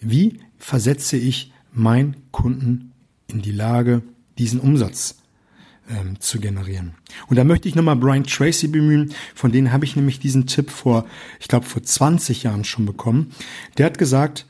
wie 0.00 0.38
versetze 0.58 1.16
ich 1.16 1.52
meinen 1.72 2.16
Kunden 2.30 2.92
in 3.26 3.42
die 3.42 3.52
Lage, 3.52 4.02
diesen 4.38 4.60
Umsatz 4.60 5.16
ähm, 5.88 6.20
zu 6.20 6.40
generieren. 6.40 6.94
Und 7.28 7.36
da 7.36 7.44
möchte 7.44 7.68
ich 7.68 7.74
nochmal 7.74 7.96
Brian 7.96 8.24
Tracy 8.24 8.68
bemühen, 8.68 9.12
von 9.34 9.52
denen 9.52 9.72
habe 9.72 9.84
ich 9.84 9.96
nämlich 9.96 10.20
diesen 10.20 10.46
Tipp 10.46 10.70
vor, 10.70 11.06
ich 11.40 11.48
glaube, 11.48 11.66
vor 11.66 11.82
20 11.82 12.42
Jahren 12.42 12.64
schon 12.64 12.86
bekommen. 12.86 13.32
Der 13.76 13.86
hat 13.86 13.98
gesagt, 13.98 14.46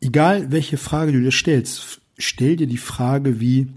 egal 0.00 0.50
welche 0.50 0.76
Frage 0.76 1.12
du 1.12 1.20
dir 1.20 1.32
stellst, 1.32 2.00
stell 2.18 2.56
dir 2.56 2.66
die 2.66 2.76
Frage 2.76 3.40
wie 3.40 3.68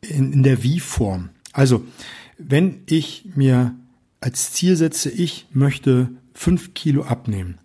in, 0.00 0.32
in 0.32 0.42
der 0.42 0.62
Wie-Form. 0.62 1.30
Also, 1.52 1.84
wenn 2.38 2.82
ich 2.86 3.24
mir 3.36 3.74
als 4.20 4.52
Ziel 4.52 4.76
setze, 4.76 5.10
ich 5.10 5.46
möchte 5.52 6.10
fünf 6.32 6.74
Kilo 6.74 7.04
abnehmen, 7.04 7.58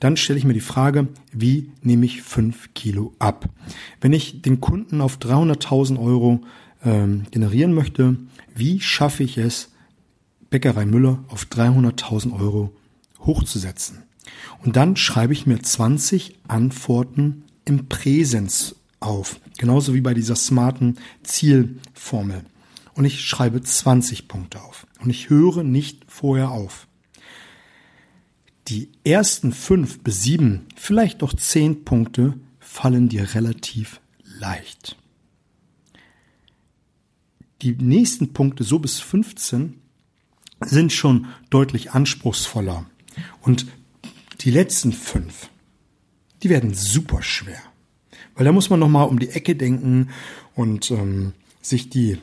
dann 0.00 0.16
stelle 0.16 0.38
ich 0.38 0.44
mir 0.44 0.52
die 0.52 0.60
Frage, 0.60 1.08
wie 1.32 1.70
nehme 1.82 2.04
ich 2.04 2.22
fünf 2.22 2.74
Kilo 2.74 3.14
ab? 3.18 3.48
Wenn 4.00 4.12
ich 4.12 4.42
den 4.42 4.60
Kunden 4.60 5.00
auf 5.00 5.16
300.000 5.16 5.98
Euro 5.98 6.40
ähm, 6.84 7.24
generieren 7.30 7.74
möchte, 7.74 8.16
wie 8.54 8.80
schaffe 8.80 9.22
ich 9.22 9.38
es, 9.38 9.70
Bäckerei 10.50 10.86
Müller 10.86 11.24
auf 11.28 11.46
300.000 11.46 12.38
Euro 12.38 12.74
hochzusetzen? 13.20 14.04
Und 14.64 14.76
dann 14.76 14.96
schreibe 14.96 15.32
ich 15.32 15.46
mir 15.46 15.60
20 15.60 16.38
Antworten 16.48 17.44
im 17.64 17.88
Präsens 17.88 18.76
auf. 19.00 19.40
Genauso 19.58 19.94
wie 19.94 20.00
bei 20.00 20.14
dieser 20.14 20.36
smarten 20.36 20.98
Zielformel. 21.22 22.44
Und 22.94 23.04
ich 23.04 23.20
schreibe 23.22 23.62
20 23.62 24.28
Punkte 24.28 24.62
auf. 24.62 24.86
Und 25.00 25.10
ich 25.10 25.28
höre 25.28 25.62
nicht 25.62 26.04
vorher 26.08 26.50
auf. 26.50 26.86
Die 28.68 28.88
ersten 29.04 29.52
fünf 29.52 30.00
bis 30.00 30.22
sieben, 30.22 30.66
vielleicht 30.74 31.20
doch 31.20 31.34
zehn 31.34 31.84
Punkte 31.84 32.34
fallen 32.58 33.10
dir 33.10 33.34
relativ 33.34 34.00
leicht. 34.22 34.96
Die 37.64 37.72
nächsten 37.72 38.34
Punkte, 38.34 38.62
so 38.62 38.78
bis 38.78 39.00
15, 39.00 39.80
sind 40.60 40.92
schon 40.92 41.28
deutlich 41.48 41.92
anspruchsvoller. 41.92 42.84
Und 43.40 43.66
die 44.42 44.50
letzten 44.50 44.92
fünf, 44.92 45.48
die 46.42 46.50
werden 46.50 46.74
super 46.74 47.22
schwer. 47.22 47.62
Weil 48.34 48.44
da 48.44 48.52
muss 48.52 48.68
man 48.68 48.80
nochmal 48.80 49.08
um 49.08 49.18
die 49.18 49.30
Ecke 49.30 49.56
denken 49.56 50.10
und 50.54 50.90
ähm, 50.90 51.32
sich 51.62 51.88
die 51.88 52.18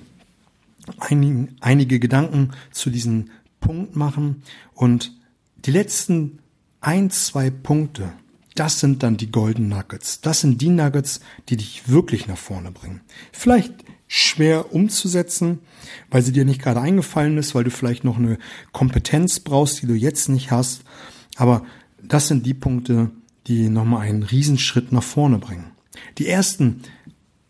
einigen, 0.99 1.55
einige 1.59 1.99
Gedanken 1.99 2.51
zu 2.69 2.91
diesem 2.91 3.31
Punkt 3.61 3.95
machen. 3.95 4.43
Und 4.75 5.11
die 5.65 5.71
letzten 5.71 6.37
ein, 6.81 7.09
zwei 7.09 7.49
Punkte, 7.49 8.13
das 8.53 8.79
sind 8.79 9.01
dann 9.01 9.17
die 9.17 9.31
Golden 9.31 9.69
Nuggets. 9.69 10.21
Das 10.21 10.41
sind 10.41 10.61
die 10.61 10.69
Nuggets, 10.69 11.19
die 11.49 11.57
dich 11.57 11.89
wirklich 11.89 12.27
nach 12.27 12.37
vorne 12.37 12.71
bringen. 12.71 13.01
Vielleicht 13.31 13.73
schwer 14.13 14.73
umzusetzen, 14.73 15.59
weil 16.09 16.21
sie 16.21 16.33
dir 16.33 16.43
nicht 16.43 16.61
gerade 16.61 16.81
eingefallen 16.81 17.37
ist, 17.37 17.55
weil 17.55 17.63
du 17.63 17.71
vielleicht 17.71 18.03
noch 18.03 18.17
eine 18.17 18.39
Kompetenz 18.73 19.39
brauchst, 19.39 19.81
die 19.81 19.87
du 19.87 19.93
jetzt 19.93 20.27
nicht 20.27 20.51
hast. 20.51 20.81
Aber 21.37 21.63
das 22.03 22.27
sind 22.27 22.45
die 22.45 22.53
Punkte, 22.53 23.11
die 23.47 23.69
nochmal 23.69 24.01
einen 24.01 24.23
Riesenschritt 24.23 24.91
nach 24.91 25.01
vorne 25.01 25.37
bringen. 25.37 25.71
Die 26.17 26.27
ersten 26.27 26.81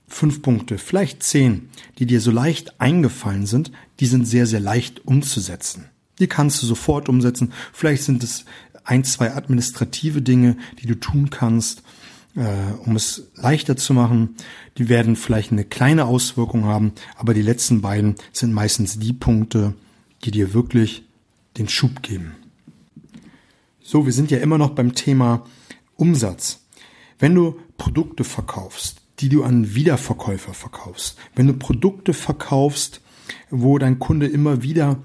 fünf 0.08 0.44
Punkte, 0.44 0.78
vielleicht 0.78 1.24
zehn, 1.24 1.70
die 1.98 2.06
dir 2.06 2.22
so 2.22 2.30
leicht 2.30 2.80
eingefallen 2.80 3.48
sind, 3.48 3.72
die 4.00 4.06
sind 4.06 4.26
sehr, 4.26 4.46
sehr 4.46 4.60
leicht 4.60 5.04
umzusetzen. 5.08 5.86
Die 6.20 6.28
kannst 6.28 6.62
du 6.62 6.68
sofort 6.68 7.10
umsetzen. 7.10 7.54
Vielleicht 7.74 8.04
sind 8.04 8.24
es 8.24 8.46
ein, 8.84 9.04
zwei 9.04 9.34
administrative 9.34 10.22
Dinge, 10.22 10.58
die 10.80 10.86
du 10.86 10.94
tun 10.94 11.32
kannst, 11.32 11.82
um 12.36 12.96
es 12.96 13.32
leichter 13.36 13.76
zu 13.76 13.94
machen. 13.94 14.36
Die 14.78 14.90
werden 14.90 15.16
vielleicht 15.16 15.52
eine 15.52 15.66
kleine 15.66 16.06
Auswirkung 16.06 16.66
haben, 16.66 16.94
aber 17.16 17.34
die 17.34 17.42
letzten 17.42 17.82
beiden 17.82 18.16
sind 18.32 18.54
meistens 18.54 19.00
die 19.00 19.14
Punkte, 19.14 19.74
die 20.24 20.32
dir 20.32 20.54
wirklich 20.54 21.04
den 21.58 21.68
Schub 21.68 22.02
geben. 22.02 22.36
So, 23.84 24.06
wir 24.06 24.14
sind 24.14 24.32
ja 24.32 24.38
immer 24.38 24.58
noch 24.58 24.72
beim 24.72 24.96
Thema 24.96 25.46
Umsatz. 25.98 26.62
Wenn 27.20 27.36
du 27.36 27.60
Produkte 27.78 28.24
verkaufst, 28.24 29.02
die 29.20 29.30
du 29.30 29.44
an 29.44 29.76
Wiederverkäufer 29.76 30.54
verkaufst, 30.54 31.18
wenn 31.36 31.48
du 31.48 31.54
Produkte 31.54 32.14
verkaufst, 32.14 33.02
wo 33.50 33.78
dein 33.78 34.00
Kunde 34.00 34.28
immer 34.28 34.64
wieder 34.64 35.00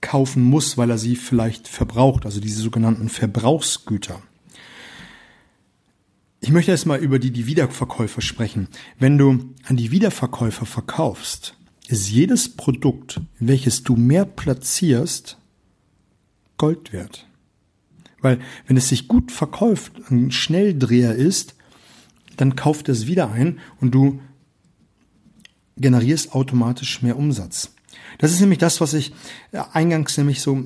kaufen 0.00 0.42
muss, 0.42 0.76
weil 0.76 0.90
er 0.90 0.98
sie 0.98 1.16
vielleicht 1.16 1.68
verbraucht, 1.68 2.26
also 2.26 2.40
diese 2.40 2.60
sogenannten 2.60 3.08
Verbrauchsgüter. 3.08 4.20
Ich 6.44 6.50
möchte 6.50 6.72
erstmal 6.72 6.98
über 6.98 7.20
die, 7.20 7.30
die 7.30 7.46
Wiederverkäufer 7.46 8.20
sprechen. 8.20 8.66
Wenn 8.98 9.16
du 9.16 9.54
an 9.64 9.76
die 9.76 9.92
Wiederverkäufer 9.92 10.66
verkaufst, 10.66 11.54
ist 11.86 12.10
jedes 12.10 12.56
Produkt, 12.56 13.20
welches 13.38 13.84
du 13.84 13.94
mehr 13.94 14.24
platzierst, 14.24 15.38
Gold 16.58 16.92
wert. 16.92 17.28
Weil 18.20 18.40
wenn 18.66 18.76
es 18.76 18.88
sich 18.88 19.06
gut 19.06 19.30
verkauft, 19.30 19.92
ein 20.10 20.32
Schnelldreher 20.32 21.14
ist, 21.14 21.54
dann 22.36 22.56
kauft 22.56 22.88
es 22.88 23.06
wieder 23.06 23.30
ein 23.30 23.60
und 23.80 23.92
du 23.92 24.20
generierst 25.76 26.34
automatisch 26.34 27.02
mehr 27.02 27.16
Umsatz. 27.16 27.72
Das 28.18 28.32
ist 28.32 28.40
nämlich 28.40 28.58
das, 28.58 28.80
was 28.80 28.94
ich 28.94 29.12
äh, 29.52 29.62
eingangs 29.72 30.18
nämlich 30.18 30.40
so 30.40 30.64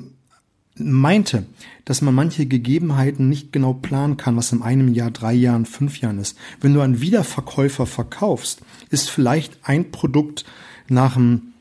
meinte, 0.79 1.47
dass 1.85 2.03
man 2.03 2.15
manche 2.15 2.47
Gegebenheiten 2.47 3.29
nicht 3.29 3.53
genau 3.53 3.75
planen 3.75 4.17
kann, 4.17 4.37
was 4.37 4.53
in 4.53 4.63
einem 4.63 4.93
Jahr, 4.93 5.11
drei 5.11 5.33
Jahren, 5.33 5.67
fünf 5.67 6.01
Jahren 6.01 6.19
ist. 6.19 6.37
Wenn 6.61 6.75
du 6.75 6.81
einen 6.81 7.01
Wiederverkäufer 7.01 7.87
verkaufst, 7.87 8.61
ist 8.91 9.11
vielleicht 9.11 9.59
ein 9.63 9.91
Produkt 9.91 10.45
nach 10.89 11.17
einem 11.17 11.55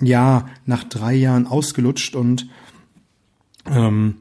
Jahr, 0.00 0.48
nach 0.66 0.84
drei 0.84 1.14
Jahren 1.14 1.46
ausgelutscht 1.46 2.14
und 2.14 2.48
ähm, 3.66 4.16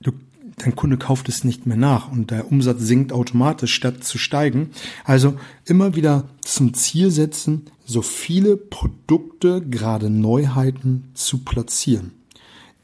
du 0.00 0.12
dein 0.56 0.74
Kunde 0.74 0.96
kauft 0.96 1.28
es 1.28 1.44
nicht 1.44 1.66
mehr 1.66 1.76
nach 1.76 2.10
und 2.10 2.30
der 2.30 2.50
Umsatz 2.50 2.80
sinkt 2.82 3.12
automatisch 3.12 3.74
statt 3.74 4.04
zu 4.04 4.18
steigen. 4.18 4.70
Also 5.04 5.36
immer 5.64 5.96
wieder 5.96 6.28
zum 6.40 6.74
Ziel 6.74 7.10
setzen, 7.10 7.66
so 7.84 8.02
viele 8.02 8.56
Produkte, 8.56 9.60
gerade 9.62 10.10
Neuheiten 10.10 11.10
zu 11.14 11.38
platzieren. 11.38 12.17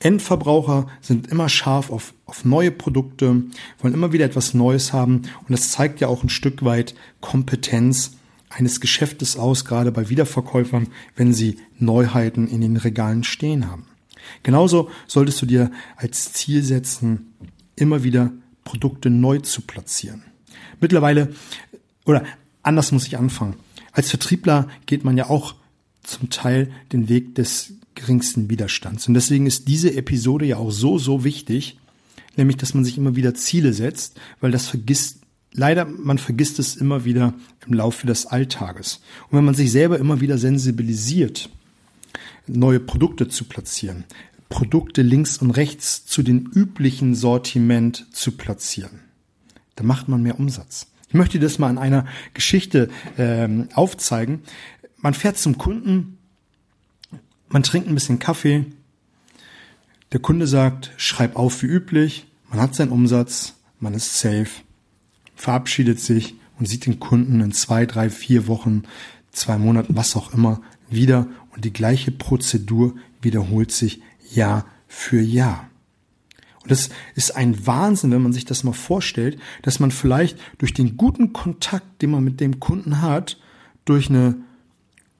Endverbraucher 0.05 0.87
sind 1.01 1.29
immer 1.29 1.49
scharf 1.49 1.91
auf, 1.91 2.13
auf 2.27 2.45
neue 2.45 2.71
Produkte, 2.71 3.45
wollen 3.79 3.95
immer 3.95 4.13
wieder 4.13 4.27
etwas 4.27 4.53
Neues 4.53 4.93
haben 4.93 5.23
und 5.41 5.51
das 5.51 5.71
zeigt 5.71 6.01
ja 6.01 6.09
auch 6.09 6.23
ein 6.23 6.29
Stück 6.29 6.63
weit 6.63 6.95
Kompetenz 7.23 8.19
eines 8.51 8.83
Geschäftes 8.83 9.39
aus, 9.39 9.65
gerade 9.65 9.91
bei 9.93 10.11
Wiederverkäufern, 10.11 10.89
wenn 11.17 11.33
sie 11.33 11.57
Neuheiten 11.79 12.49
in 12.49 12.61
den 12.61 12.77
Regalen 12.77 13.25
stehen 13.25 13.71
haben. 13.71 13.87
Genauso 14.43 14.91
solltest 15.07 15.41
du 15.41 15.47
dir 15.47 15.71
als 15.97 16.35
Ziel 16.35 16.63
setzen, 16.63 17.33
immer 17.75 18.05
wieder 18.05 18.31
Produkte 18.63 19.09
neu 19.09 19.39
zu 19.39 19.63
platzieren. 19.63 20.23
Mittlerweile, 20.81 21.35
oder 22.05 22.25
anders 22.63 22.93
muss 22.93 23.07
ich 23.07 23.17
anfangen. 23.17 23.57
Als 23.93 24.11
Vertriebler 24.11 24.69
geht 24.85 25.03
man 25.03 25.17
ja 25.17 25.31
auch 25.31 25.55
zum 26.03 26.29
Teil 26.29 26.71
den 26.93 27.09
Weg 27.09 27.35
des 27.37 27.73
geringsten 27.95 28.51
Widerstands. 28.51 29.09
Und 29.09 29.15
deswegen 29.15 29.47
ist 29.47 29.69
diese 29.69 29.95
Episode 29.95 30.47
ja 30.47 30.57
auch 30.57 30.71
so, 30.71 30.99
so 30.99 31.25
wichtig, 31.25 31.79
nämlich, 32.37 32.57
dass 32.57 32.75
man 32.75 32.85
sich 32.85 32.99
immer 32.99 33.17
wieder 33.17 33.35
Ziele 33.35 33.73
setzt, 33.73 34.21
weil 34.41 34.51
das 34.51 34.67
vergisst, 34.67 35.19
leider, 35.53 35.85
man 35.85 36.19
vergisst 36.19 36.59
es 36.59 36.77
immer 36.77 37.05
wieder 37.05 37.35
im 37.67 37.75
Laufe 37.75 38.07
des 38.07 38.27
Alltages. 38.27 39.01
Und 39.31 39.39
wenn 39.39 39.45
man 39.45 39.55
sich 39.55 39.71
selber 39.71 39.99
immer 39.99 40.21
wieder 40.21 40.39
sensibilisiert, 40.39 41.49
neue 42.47 42.81
Produkte 42.81 43.29
zu 43.29 43.45
platzieren, 43.45 44.05
Produkte 44.49 45.03
links 45.03 45.39
und 45.39 45.51
rechts 45.51 46.05
zu 46.05 46.23
den 46.23 46.47
üblichen 46.47 47.15
Sortiment 47.15 48.07
zu 48.13 48.33
platzieren. 48.33 49.01
Da 49.75 49.83
macht 49.83 50.09
man 50.09 50.23
mehr 50.23 50.39
Umsatz. 50.39 50.87
Ich 51.09 51.15
möchte 51.15 51.39
das 51.39 51.59
mal 51.59 51.69
an 51.69 51.79
einer 51.79 52.07
Geschichte 52.35 52.89
ähm, 53.19 53.69
aufzeigen. 53.75 54.43
Man 54.99 55.15
fährt 55.15 55.39
zum 55.39 55.59
Kunden, 55.59 56.13
man 57.55 57.63
trinkt 57.63 57.89
ein 57.89 57.95
bisschen 57.95 58.19
Kaffee. 58.19 58.67
Der 60.11 60.19
Kunde 60.19 60.49
sagt, 60.49 60.91
schreib 60.97 61.37
auf 61.37 61.63
wie 61.63 61.67
üblich. 61.67 62.27
Man 62.51 62.61
hat 62.61 62.75
seinen 62.75 62.91
Umsatz, 62.91 63.55
man 63.79 63.95
ist 63.95 64.19
safe, 64.19 64.49
verabschiedet 65.37 66.01
sich 66.01 66.35
und 66.59 66.67
sieht 66.67 66.85
den 66.85 66.99
Kunden 66.99 67.41
in 67.41 67.53
zwei, 67.53 67.87
drei, 67.87 68.11
vier 68.11 68.49
Wochen, 68.49 68.83
zwei 69.31 69.57
Monaten, 69.57 69.95
was 69.95 70.17
auch 70.17 70.35
immer, 70.35 70.63
wieder 70.91 71.29
und 71.55 71.65
die 71.65 71.73
gleiche 71.73 72.11
Prozedur 72.11 72.97
wiederholt 73.23 73.71
sich 73.71 74.03
Jahr 74.33 74.67
für 74.89 75.21
Jahr. 75.21 75.71
Und 76.63 76.73
das 76.73 76.91
ist 77.15 77.37
ein 77.37 77.69
Wahnsinn, 77.69 78.11
wenn 78.11 78.23
man 78.23 78.33
sich 78.33 78.45
das 78.45 78.65
mal 78.65 78.73
vorstellt, 78.73 79.39
dass 79.63 79.79
man 79.79 79.93
vielleicht 79.93 80.41
durch 80.59 80.75
den 80.75 80.97
guten 80.97 81.33
Kontakt, 81.33 82.03
den 82.03 82.11
man 82.11 82.25
mit 82.25 82.41
dem 82.41 82.59
Kunden 82.59 83.01
hat, 83.01 83.39
durch 83.85 84.11
eine 84.11 84.35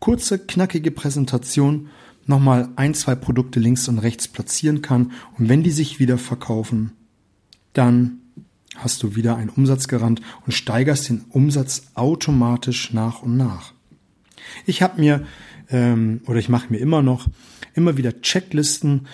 kurze, 0.01 0.41
knackige 0.41 0.91
Präsentation 0.91 1.91
nochmal 2.27 2.69
ein, 2.77 2.95
zwei 2.95 3.15
Produkte 3.15 3.61
links 3.61 3.89
und 3.89 3.99
rechts 3.99 4.29
platzieren 4.29 4.83
kann. 4.83 5.13
Und 5.39 5.49
wenn 5.49 5.63
die 5.63 5.71
sich 5.71 5.99
wieder 5.99 6.19
verkaufen, 6.19 6.93
dann 7.73 8.19
hast 8.77 9.03
du 9.03 9.15
wieder 9.15 9.37
einen 9.37 9.51
Umsatzgarant 9.51 10.21
und 10.45 10.53
steigerst 10.53 11.09
den 11.09 11.25
Umsatz 11.31 11.91
automatisch 11.95 12.93
nach 12.93 13.23
und 13.23 13.37
nach. 13.37 13.73
Ich 14.67 14.83
habe 14.83 15.01
mir 15.01 15.27
ähm, 15.71 16.21
oder 16.27 16.39
ich 16.39 16.49
mache 16.49 16.71
mir 16.71 16.79
immer 16.79 17.03
noch 17.03 17.29
immer 17.75 17.97
wieder 17.97 18.21
Checklisten, 18.21 19.07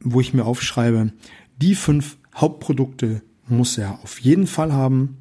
wo 0.00 0.20
ich 0.20 0.34
mir 0.34 0.44
aufschreibe, 0.44 1.12
die 1.60 1.74
fünf 1.74 2.18
Hauptprodukte 2.34 3.22
muss 3.46 3.78
er 3.78 4.00
auf 4.02 4.20
jeden 4.20 4.46
Fall 4.46 4.72
haben. 4.72 5.17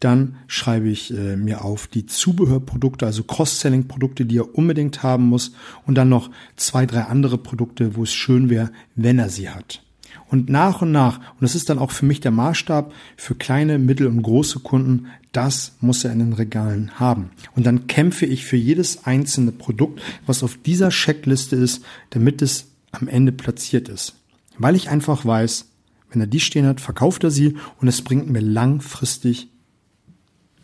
Dann 0.00 0.36
schreibe 0.46 0.88
ich 0.88 1.12
äh, 1.12 1.36
mir 1.36 1.64
auf 1.64 1.88
die 1.88 2.06
Zubehörprodukte, 2.06 3.04
also 3.06 3.24
Cross-Selling-Produkte, 3.24 4.24
die 4.24 4.38
er 4.38 4.54
unbedingt 4.54 5.02
haben 5.02 5.26
muss. 5.26 5.52
Und 5.86 5.96
dann 5.96 6.08
noch 6.08 6.30
zwei, 6.56 6.86
drei 6.86 7.02
andere 7.02 7.38
Produkte, 7.38 7.96
wo 7.96 8.04
es 8.04 8.12
schön 8.12 8.48
wäre, 8.48 8.70
wenn 8.94 9.18
er 9.18 9.28
sie 9.28 9.50
hat. 9.50 9.82
Und 10.30 10.50
nach 10.50 10.82
und 10.82 10.92
nach, 10.92 11.18
und 11.18 11.42
das 11.42 11.54
ist 11.54 11.70
dann 11.70 11.78
auch 11.78 11.90
für 11.90 12.04
mich 12.04 12.20
der 12.20 12.30
Maßstab 12.30 12.92
für 13.16 13.34
kleine, 13.34 13.78
mittel 13.78 14.06
und 14.06 14.22
große 14.22 14.60
Kunden, 14.60 15.06
das 15.32 15.72
muss 15.80 16.04
er 16.04 16.12
in 16.12 16.18
den 16.18 16.32
Regalen 16.34 17.00
haben. 17.00 17.30
Und 17.56 17.66
dann 17.66 17.86
kämpfe 17.86 18.26
ich 18.26 18.44
für 18.44 18.56
jedes 18.56 19.04
einzelne 19.06 19.52
Produkt, 19.52 20.02
was 20.26 20.42
auf 20.42 20.58
dieser 20.58 20.90
Checkliste 20.90 21.56
ist, 21.56 21.82
damit 22.10 22.42
es 22.42 22.66
am 22.92 23.08
Ende 23.08 23.32
platziert 23.32 23.88
ist. 23.88 24.16
Weil 24.58 24.76
ich 24.76 24.90
einfach 24.90 25.24
weiß, 25.24 25.66
wenn 26.10 26.20
er 26.20 26.26
die 26.26 26.40
stehen 26.40 26.66
hat, 26.66 26.80
verkauft 26.80 27.24
er 27.24 27.30
sie 27.30 27.56
und 27.80 27.88
es 27.88 28.02
bringt 28.02 28.28
mir 28.28 28.40
langfristig 28.40 29.48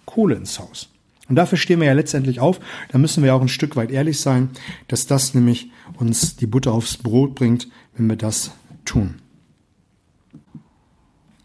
Kohle 0.07 0.35
ins 0.35 0.59
Haus. 0.59 0.89
Und 1.29 1.37
dafür 1.37 1.57
stehen 1.57 1.81
wir 1.81 1.87
ja 1.87 1.95
letztendlich 1.95 2.41
auf. 2.41 2.61
Da 2.91 2.99
müssen 2.99 3.25
wir 3.25 3.35
auch 3.35 3.41
ein 3.41 3.49
Stück 3.49 3.77
weit 3.77 3.91
ehrlich 3.91 4.21
sein, 4.21 4.51
dass 4.89 5.07
das 5.07 5.35
nämlich 5.35 5.71
uns 5.99 6.37
die 6.37 6.47
Butter 6.47 6.73
aufs 6.73 6.99
Brot 6.99 7.35
bringt, 7.35 7.69
wenn 7.97 8.09
wir 8.09 8.17
das 8.17 8.51
tun. 8.85 9.17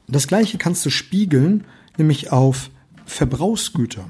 Das 0.08 0.28
gleiche 0.28 0.58
kannst 0.58 0.86
du 0.86 0.90
spiegeln, 0.90 1.66
nämlich 1.98 2.32
auf 2.32 2.72
Verbrauchsgüter. 3.06 4.10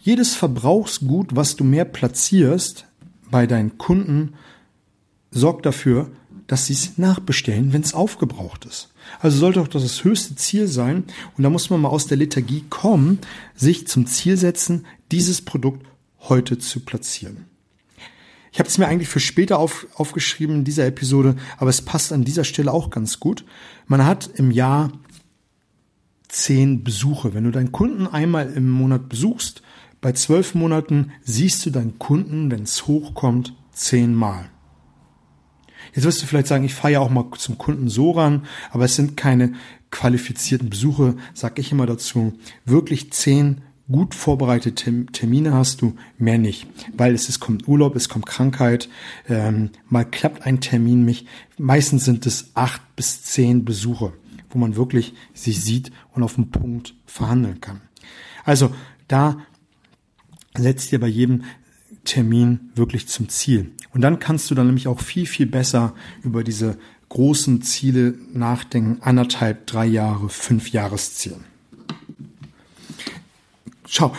Jedes 0.00 0.34
Verbrauchsgut, 0.34 1.36
was 1.36 1.56
du 1.56 1.64
mehr 1.64 1.84
platzierst 1.84 2.86
bei 3.30 3.46
deinen 3.46 3.76
Kunden, 3.76 4.34
sorgt 5.30 5.66
dafür, 5.66 6.10
dass 6.50 6.66
sie 6.66 6.72
es 6.72 6.98
nachbestellen, 6.98 7.72
wenn 7.72 7.82
es 7.82 7.94
aufgebraucht 7.94 8.64
ist. 8.64 8.88
Also 9.20 9.38
sollte 9.38 9.60
auch 9.60 9.68
das, 9.68 9.84
das 9.84 10.02
höchste 10.02 10.34
Ziel 10.34 10.66
sein. 10.66 11.04
Und 11.36 11.44
da 11.44 11.48
muss 11.48 11.70
man 11.70 11.80
mal 11.80 11.90
aus 11.90 12.08
der 12.08 12.16
Lethargie 12.16 12.64
kommen, 12.68 13.20
sich 13.54 13.86
zum 13.86 14.06
Ziel 14.06 14.36
setzen, 14.36 14.84
dieses 15.12 15.42
Produkt 15.42 15.86
heute 16.18 16.58
zu 16.58 16.80
platzieren. 16.80 17.44
Ich 18.50 18.58
habe 18.58 18.68
es 18.68 18.78
mir 18.78 18.88
eigentlich 18.88 19.08
für 19.08 19.20
später 19.20 19.60
auf, 19.60 19.86
aufgeschrieben 19.94 20.56
in 20.56 20.64
dieser 20.64 20.86
Episode, 20.86 21.36
aber 21.56 21.70
es 21.70 21.82
passt 21.82 22.12
an 22.12 22.24
dieser 22.24 22.42
Stelle 22.42 22.72
auch 22.72 22.90
ganz 22.90 23.20
gut. 23.20 23.44
Man 23.86 24.04
hat 24.04 24.28
im 24.34 24.50
Jahr 24.50 24.90
zehn 26.26 26.82
Besuche. 26.82 27.32
Wenn 27.32 27.44
du 27.44 27.52
deinen 27.52 27.70
Kunden 27.70 28.08
einmal 28.08 28.52
im 28.52 28.68
Monat 28.68 29.08
besuchst, 29.08 29.62
bei 30.00 30.10
zwölf 30.14 30.56
Monaten 30.56 31.12
siehst 31.22 31.64
du 31.64 31.70
deinen 31.70 32.00
Kunden, 32.00 32.50
wenn 32.50 32.64
es 32.64 32.88
hochkommt, 32.88 33.54
zehnmal. 33.70 34.50
Jetzt 35.94 36.04
wirst 36.04 36.22
du 36.22 36.26
vielleicht 36.26 36.46
sagen, 36.46 36.64
ich 36.64 36.74
fahre 36.74 36.94
ja 36.94 37.00
auch 37.00 37.10
mal 37.10 37.26
zum 37.36 37.58
Kunden 37.58 37.88
so 37.88 38.12
ran, 38.12 38.44
aber 38.70 38.84
es 38.84 38.96
sind 38.96 39.16
keine 39.16 39.54
qualifizierten 39.90 40.70
Besuche, 40.70 41.16
sag 41.34 41.58
ich 41.58 41.72
immer 41.72 41.86
dazu. 41.86 42.34
Wirklich 42.64 43.12
zehn 43.12 43.62
gut 43.90 44.14
vorbereitete 44.14 45.06
Termine 45.06 45.52
hast 45.52 45.82
du, 45.82 45.96
mehr 46.16 46.38
nicht. 46.38 46.66
Weil 46.96 47.12
es, 47.14 47.28
es 47.28 47.40
kommt 47.40 47.66
Urlaub, 47.66 47.96
es 47.96 48.08
kommt 48.08 48.26
Krankheit, 48.26 48.88
ähm, 49.28 49.70
mal 49.88 50.04
klappt 50.04 50.46
ein 50.46 50.60
Termin 50.60 51.04
nicht. 51.04 51.26
Meistens 51.58 52.04
sind 52.04 52.24
es 52.26 52.50
acht 52.54 52.82
bis 52.94 53.22
zehn 53.22 53.64
Besuche 53.64 54.12
wo 54.50 54.58
man 54.58 54.76
wirklich 54.76 55.14
sich 55.32 55.62
sieht 55.62 55.90
und 56.12 56.22
auf 56.22 56.34
den 56.34 56.50
Punkt 56.50 56.94
verhandeln 57.06 57.60
kann. 57.60 57.80
Also 58.44 58.74
da 59.08 59.38
setzt 60.56 60.92
ihr 60.92 61.00
bei 61.00 61.06
jedem 61.06 61.44
Termin 62.04 62.70
wirklich 62.74 63.08
zum 63.08 63.28
Ziel. 63.28 63.72
Und 63.92 64.00
dann 64.00 64.18
kannst 64.18 64.50
du 64.50 64.54
dann 64.54 64.66
nämlich 64.66 64.88
auch 64.88 65.00
viel, 65.00 65.26
viel 65.26 65.46
besser 65.46 65.94
über 66.22 66.44
diese 66.44 66.78
großen 67.08 67.60
Ziele 67.62 68.14
nachdenken, 68.32 68.98
anderthalb, 69.02 69.66
drei 69.66 69.86
Jahre, 69.86 70.28
fünf 70.28 70.70
Jahresziele. 70.70 71.36
Schau, 73.86 74.12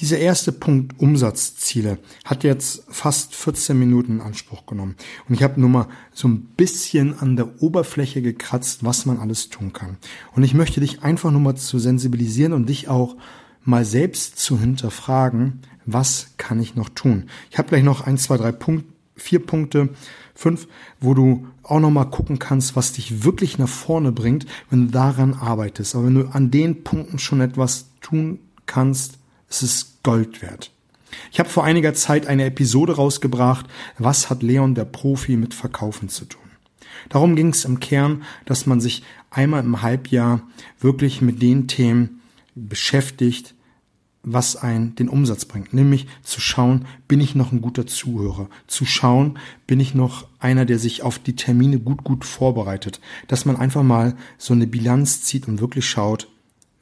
dieser 0.00 0.18
erste 0.18 0.52
Punkt 0.52 1.00
Umsatzziele 1.00 1.98
hat 2.24 2.44
jetzt 2.44 2.84
fast 2.88 3.34
14 3.34 3.78
Minuten 3.78 4.16
in 4.16 4.20
Anspruch 4.20 4.66
genommen. 4.66 4.96
Und 5.28 5.34
ich 5.34 5.42
habe 5.42 5.60
nur 5.60 5.70
mal 5.70 5.88
so 6.12 6.28
ein 6.28 6.42
bisschen 6.56 7.18
an 7.18 7.36
der 7.36 7.62
Oberfläche 7.62 8.22
gekratzt, 8.22 8.84
was 8.84 9.06
man 9.06 9.18
alles 9.18 9.48
tun 9.48 9.72
kann. 9.72 9.96
Und 10.34 10.44
ich 10.44 10.54
möchte 10.54 10.80
dich 10.80 11.02
einfach 11.02 11.30
nur 11.30 11.40
mal 11.40 11.56
zu 11.56 11.78
sensibilisieren 11.78 12.52
und 12.52 12.68
dich 12.68 12.88
auch 12.88 13.16
mal 13.64 13.84
selbst 13.84 14.38
zu 14.38 14.58
hinterfragen, 14.58 15.60
was 15.86 16.28
kann 16.36 16.60
ich 16.60 16.74
noch 16.74 16.88
tun? 16.88 17.28
Ich 17.50 17.58
habe 17.58 17.68
gleich 17.68 17.82
noch 17.82 18.06
ein, 18.06 18.18
zwei, 18.18 18.36
drei 18.36 18.52
Punkte, 18.52 18.88
vier 19.16 19.44
Punkte, 19.44 19.90
fünf, 20.34 20.66
wo 21.00 21.14
du 21.14 21.46
auch 21.62 21.80
noch 21.80 21.90
mal 21.90 22.04
gucken 22.06 22.38
kannst, 22.38 22.76
was 22.76 22.92
dich 22.92 23.24
wirklich 23.24 23.58
nach 23.58 23.68
vorne 23.68 24.12
bringt, 24.12 24.46
wenn 24.70 24.86
du 24.86 24.92
daran 24.92 25.34
arbeitest. 25.34 25.94
Aber 25.94 26.06
wenn 26.06 26.14
du 26.14 26.28
an 26.28 26.50
den 26.50 26.82
Punkten 26.82 27.18
schon 27.18 27.40
etwas 27.40 27.86
tun 28.00 28.38
kannst, 28.66 29.18
es 29.48 29.62
ist 29.62 30.02
Gold 30.02 30.42
wert. 30.42 30.70
Ich 31.30 31.38
habe 31.38 31.48
vor 31.48 31.64
einiger 31.64 31.94
Zeit 31.94 32.26
eine 32.26 32.46
Episode 32.46 32.96
rausgebracht, 32.96 33.66
was 33.98 34.30
hat 34.30 34.42
Leon 34.42 34.74
der 34.74 34.86
Profi 34.86 35.36
mit 35.36 35.54
Verkaufen 35.54 36.08
zu 36.08 36.24
tun. 36.24 36.40
Darum 37.08 37.36
ging 37.36 37.48
es 37.48 37.64
im 37.64 37.80
Kern, 37.80 38.22
dass 38.44 38.66
man 38.66 38.80
sich 38.80 39.02
einmal 39.30 39.62
im 39.62 39.82
Halbjahr 39.82 40.40
wirklich 40.80 41.20
mit 41.20 41.42
den 41.42 41.68
Themen 41.68 42.22
beschäftigt, 42.54 43.54
was 44.22 44.56
einen 44.56 44.94
den 44.94 45.08
Umsatz 45.08 45.44
bringt. 45.44 45.74
Nämlich 45.74 46.06
zu 46.22 46.40
schauen, 46.40 46.86
bin 47.08 47.20
ich 47.20 47.34
noch 47.34 47.52
ein 47.52 47.60
guter 47.60 47.86
Zuhörer? 47.86 48.48
Zu 48.66 48.84
schauen, 48.84 49.38
bin 49.66 49.80
ich 49.80 49.94
noch 49.94 50.26
einer, 50.38 50.64
der 50.64 50.78
sich 50.78 51.02
auf 51.02 51.18
die 51.18 51.36
Termine 51.36 51.78
gut, 51.78 52.04
gut 52.04 52.24
vorbereitet? 52.24 53.00
Dass 53.28 53.44
man 53.44 53.56
einfach 53.56 53.82
mal 53.82 54.16
so 54.38 54.54
eine 54.54 54.66
Bilanz 54.66 55.22
zieht 55.22 55.48
und 55.48 55.60
wirklich 55.60 55.88
schaut, 55.88 56.28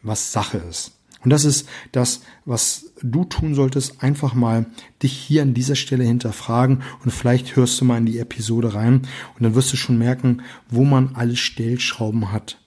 was 0.03 0.33
Sache 0.33 0.59
ist. 0.59 0.93
Und 1.23 1.31
das 1.31 1.45
ist 1.45 1.69
das, 1.93 2.23
was 2.47 2.93
du 3.03 3.25
tun 3.25 3.55
solltest, 3.55 4.03
einfach 4.03 4.33
mal 4.35 4.67
dich 5.03 5.13
hier 5.13 5.43
an 5.43 5.53
dieser 5.53 5.77
Stelle 5.77 6.05
hinterfragen 6.05 6.83
und 7.05 7.11
vielleicht 7.11 7.57
hörst 7.57 7.81
du 7.81 7.85
mal 7.85 7.99
in 7.99 8.07
die 8.07 8.19
Episode 8.19 8.75
rein 8.75 9.03
und 9.37 9.43
dann 9.43 9.55
wirst 9.55 9.73
du 9.73 9.77
schon 9.77 9.99
merken, 9.99 10.43
wo 10.71 10.85
man 10.85 11.15
alle 11.15 11.37
Stellschrauben 11.37 12.33
hat. 12.33 12.60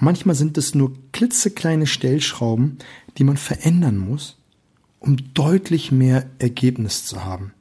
Manchmal 0.00 0.34
sind 0.34 0.56
es 0.58 0.74
nur 0.74 0.96
klitzekleine 1.12 1.86
Stellschrauben, 1.86 2.78
die 3.18 3.24
man 3.24 3.36
verändern 3.36 3.98
muss, 3.98 4.38
um 4.98 5.34
deutlich 5.34 5.92
mehr 5.92 6.28
Ergebnis 6.38 7.04
zu 7.04 7.24
haben. 7.24 7.52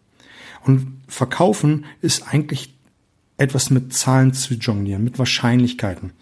Und 0.65 1.02
verkaufen 1.08 1.86
ist 2.02 2.28
eigentlich 2.28 2.73
etwas 3.38 3.69
mit 3.69 3.93
Zahlen 3.93 4.34
zu 4.34 4.56
jonglieren, 4.56 5.04
mit 5.04 5.19
Wahrscheinlichkeiten. 5.19 6.13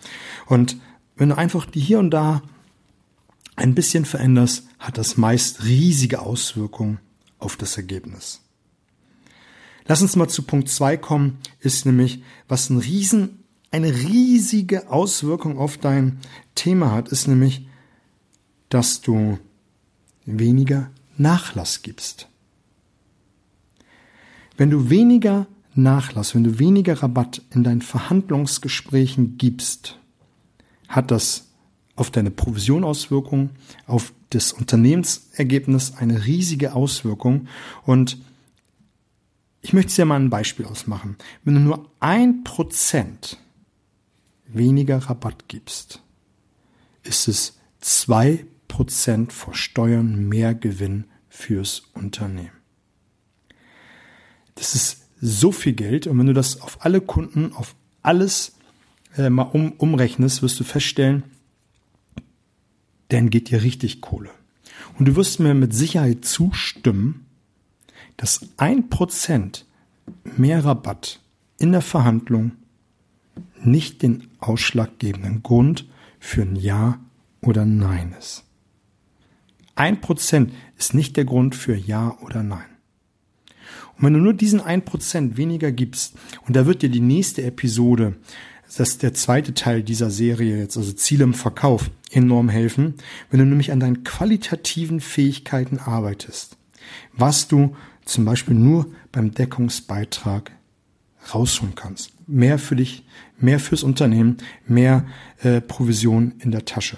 Und 0.47 0.77
wenn 1.15 1.29
du 1.29 1.37
einfach 1.37 1.65
die 1.65 1.79
hier 1.79 1.99
und 1.99 2.11
da 2.11 2.41
ein 3.55 3.75
bisschen 3.75 4.05
veränderst, 4.05 4.67
hat 4.79 4.97
das 4.97 5.17
meist 5.17 5.63
riesige 5.63 6.21
Auswirkungen 6.21 6.99
auf 7.39 7.57
das 7.57 7.77
Ergebnis. 7.77 8.41
Lass 9.85 10.01
uns 10.01 10.15
mal 10.15 10.27
zu 10.27 10.43
Punkt 10.43 10.69
zwei 10.69 10.97
kommen, 10.97 11.37
ist 11.59 11.85
nämlich, 11.85 12.23
was 12.47 12.69
ein 12.69 12.77
riesen, 12.77 13.43
eine 13.71 13.93
riesige 13.93 14.89
Auswirkung 14.89 15.57
auf 15.57 15.77
dein 15.77 16.19
Thema 16.55 16.91
hat, 16.91 17.09
ist 17.09 17.27
nämlich, 17.27 17.67
dass 18.69 19.01
du 19.01 19.39
weniger 20.25 20.91
Nachlass 21.17 21.81
gibst. 21.81 22.27
Wenn 24.57 24.69
du 24.69 24.89
weniger 24.89 25.47
Nachlass, 25.75 26.33
wenn 26.33 26.43
du 26.43 26.59
weniger 26.59 27.01
Rabatt 27.03 27.41
in 27.51 27.63
deinen 27.63 27.81
Verhandlungsgesprächen 27.81 29.37
gibst, 29.37 29.99
hat 30.87 31.11
das 31.11 31.47
auf 31.95 32.11
deine 32.11 32.31
Provision 32.31 32.83
Auswirkungen, 32.83 33.51
auf 33.85 34.13
das 34.29 34.53
Unternehmensergebnis 34.53 35.93
eine 35.97 36.25
riesige 36.25 36.73
Auswirkung. 36.73 37.47
Und 37.85 38.17
ich 39.61 39.73
möchte 39.73 39.95
dir 39.95 40.05
mal 40.05 40.19
ein 40.19 40.29
Beispiel 40.29 40.65
ausmachen. 40.65 41.17
Wenn 41.43 41.55
du 41.55 41.59
nur 41.59 41.91
ein 41.99 42.43
Prozent 42.43 43.37
weniger 44.47 44.97
Rabatt 44.97 45.47
gibst, 45.47 46.01
ist 47.03 47.27
es 47.27 47.57
zwei 47.79 48.45
Prozent 48.67 49.33
vor 49.33 49.53
Steuern 49.53 50.27
mehr 50.27 50.53
Gewinn 50.53 51.05
fürs 51.29 51.83
Unternehmen. 51.93 52.51
Das 54.55 54.75
ist 54.75 55.07
so 55.21 55.51
viel 55.51 55.73
Geld 55.73 56.07
und 56.07 56.17
wenn 56.17 56.27
du 56.27 56.33
das 56.33 56.61
auf 56.61 56.83
alle 56.85 57.01
Kunden, 57.01 57.53
auf 57.53 57.75
alles 58.01 58.57
äh, 59.15 59.29
mal 59.29 59.43
um, 59.43 59.73
umrechnest, 59.73 60.41
wirst 60.41 60.59
du 60.59 60.63
feststellen, 60.63 61.23
dann 63.09 63.29
geht 63.29 63.49
dir 63.49 63.63
richtig 63.63 64.01
Kohle. 64.01 64.29
Und 64.97 65.07
du 65.07 65.15
wirst 65.15 65.39
mir 65.39 65.53
mit 65.53 65.73
Sicherheit 65.73 66.25
zustimmen, 66.25 67.25
dass 68.17 68.47
ein 68.57 68.89
Prozent 68.89 69.65
mehr 70.37 70.65
Rabatt 70.65 71.19
in 71.59 71.71
der 71.71 71.81
Verhandlung 71.81 72.53
nicht 73.63 74.01
den 74.01 74.26
ausschlaggebenden 74.39 75.43
Grund 75.43 75.85
für 76.19 76.41
ein 76.41 76.55
Ja 76.55 76.99
oder 77.41 77.65
Nein 77.65 78.15
ist. 78.17 78.43
Ein 79.75 80.01
Prozent 80.01 80.53
ist 80.77 80.93
nicht 80.93 81.17
der 81.17 81.25
Grund 81.25 81.55
für 81.55 81.75
Ja 81.75 82.17
oder 82.21 82.43
Nein. 82.43 82.65
Und 83.95 84.03
wenn 84.03 84.13
du 84.13 84.19
nur 84.19 84.33
diesen 84.33 84.61
ein 84.61 84.83
Prozent 84.85 85.37
weniger 85.37 85.71
gibst, 85.71 86.15
und 86.45 86.55
da 86.55 86.65
wird 86.65 86.81
dir 86.81 86.89
die 86.89 86.99
nächste 86.99 87.43
Episode, 87.43 88.15
das 88.65 88.89
ist 88.89 89.03
der 89.03 89.13
zweite 89.13 89.53
Teil 89.53 89.81
dieser 89.81 90.09
Serie 90.09 90.57
jetzt, 90.57 90.77
also 90.77 90.91
Ziele 90.91 91.23
im 91.23 91.33
Verkauf, 91.33 91.89
enorm 92.11 92.49
helfen, 92.49 92.95
wenn 93.29 93.39
du 93.39 93.45
nämlich 93.45 93.71
an 93.71 93.79
deinen 93.79 94.03
qualitativen 94.03 94.99
Fähigkeiten 94.99 95.79
arbeitest, 95.79 96.57
was 97.13 97.47
du 97.47 97.75
zum 98.05 98.25
Beispiel 98.25 98.55
nur 98.55 98.87
beim 99.11 99.31
Deckungsbeitrag 99.31 100.51
rausholen 101.33 101.75
kannst. 101.75 102.11
Mehr 102.27 102.59
für 102.59 102.75
dich, 102.75 103.05
mehr 103.39 103.59
fürs 103.59 103.83
Unternehmen, 103.83 104.37
mehr 104.65 105.05
äh, 105.41 105.61
Provision 105.61 106.33
in 106.39 106.51
der 106.51 106.65
Tasche. 106.65 106.97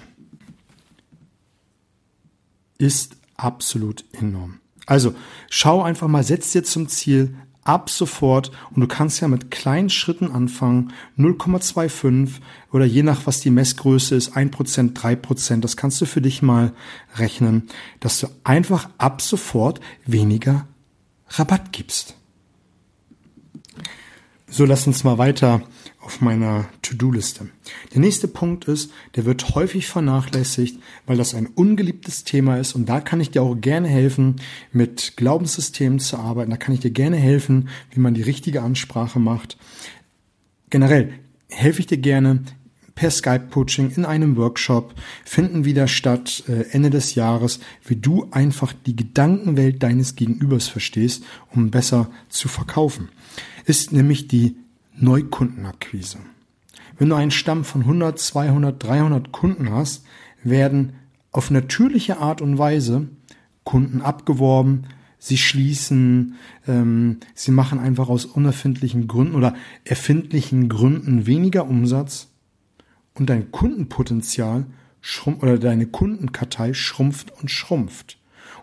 Ist 2.78 3.16
absolut 3.36 4.04
enorm. 4.12 4.60
Also 4.86 5.14
schau 5.50 5.82
einfach 5.82 6.08
mal, 6.08 6.24
setz 6.24 6.52
dir 6.52 6.64
zum 6.64 6.88
Ziel 6.88 7.34
ab 7.62 7.90
sofort 7.90 8.50
und 8.74 8.80
du 8.80 8.88
kannst 8.88 9.20
ja 9.20 9.28
mit 9.28 9.50
kleinen 9.50 9.90
Schritten 9.90 10.30
anfangen, 10.30 10.92
0,25 11.18 12.40
oder 12.72 12.84
je 12.84 13.02
nach 13.02 13.26
was 13.26 13.40
die 13.40 13.50
Messgröße 13.50 14.14
ist, 14.14 14.36
1%, 14.36 14.94
3%, 14.94 15.60
das 15.60 15.76
kannst 15.76 16.00
du 16.00 16.06
für 16.06 16.20
dich 16.20 16.42
mal 16.42 16.72
rechnen, 17.16 17.68
dass 18.00 18.18
du 18.18 18.28
einfach 18.44 18.88
ab 18.98 19.22
sofort 19.22 19.80
weniger 20.06 20.66
Rabatt 21.28 21.72
gibst. 21.72 22.16
So, 24.52 24.64
lass 24.64 24.84
uns 24.88 25.04
mal 25.04 25.16
weiter 25.16 25.62
auf 26.00 26.20
meiner 26.20 26.68
To-Do-Liste. 26.82 27.48
Der 27.94 28.00
nächste 28.00 28.26
Punkt 28.26 28.64
ist, 28.64 28.90
der 29.14 29.24
wird 29.24 29.54
häufig 29.54 29.86
vernachlässigt, 29.86 30.80
weil 31.06 31.16
das 31.16 31.36
ein 31.36 31.46
ungeliebtes 31.46 32.24
Thema 32.24 32.56
ist 32.58 32.74
und 32.74 32.88
da 32.88 33.00
kann 33.00 33.20
ich 33.20 33.30
dir 33.30 33.42
auch 33.42 33.54
gerne 33.54 33.86
helfen, 33.86 34.40
mit 34.72 35.12
Glaubenssystemen 35.16 36.00
zu 36.00 36.16
arbeiten. 36.16 36.50
Da 36.50 36.56
kann 36.56 36.74
ich 36.74 36.80
dir 36.80 36.90
gerne 36.90 37.16
helfen, 37.16 37.68
wie 37.92 38.00
man 38.00 38.14
die 38.14 38.22
richtige 38.22 38.62
Ansprache 38.62 39.20
macht. 39.20 39.56
Generell 40.68 41.12
helfe 41.48 41.78
ich 41.78 41.86
dir 41.86 41.98
gerne 41.98 42.42
per 42.96 43.12
Skype-Coaching 43.12 43.92
in 43.94 44.04
einem 44.04 44.36
Workshop 44.36 44.94
finden 45.24 45.64
wieder 45.64 45.86
statt 45.86 46.42
äh, 46.48 46.64
Ende 46.72 46.90
des 46.90 47.14
Jahres, 47.14 47.60
wie 47.86 47.96
du 47.96 48.26
einfach 48.32 48.72
die 48.84 48.96
Gedankenwelt 48.96 49.80
deines 49.80 50.16
Gegenübers 50.16 50.66
verstehst, 50.66 51.22
um 51.54 51.70
besser 51.70 52.10
zu 52.28 52.48
verkaufen 52.48 53.10
ist 53.70 53.92
nämlich 53.92 54.26
die 54.26 54.56
Neukundenakquise. 54.96 56.18
Wenn 56.98 57.08
du 57.08 57.14
einen 57.14 57.30
Stamm 57.30 57.62
von 57.64 57.82
100, 57.82 58.18
200, 58.18 58.82
300 58.82 59.30
Kunden 59.30 59.70
hast, 59.70 60.04
werden 60.42 60.94
auf 61.30 61.52
natürliche 61.52 62.18
Art 62.18 62.42
und 62.42 62.58
Weise 62.58 63.06
Kunden 63.62 64.02
abgeworben, 64.02 64.88
sie 65.20 65.38
schließen, 65.38 66.34
ähm, 66.66 67.18
sie 67.34 67.52
machen 67.52 67.78
einfach 67.78 68.08
aus 68.08 68.24
unerfindlichen 68.24 69.06
Gründen 69.06 69.36
oder 69.36 69.54
erfindlichen 69.84 70.68
Gründen 70.68 71.26
weniger 71.26 71.68
Umsatz 71.68 72.26
und 73.14 73.30
dein 73.30 73.52
Kundenpotenzial 73.52 74.66
schrumpft 75.00 75.44
oder 75.44 75.58
deine 75.58 75.86
Kundenkartei 75.86 76.74
schrumpft 76.74 77.30
und 77.40 77.52
schrumpft. 77.52 78.18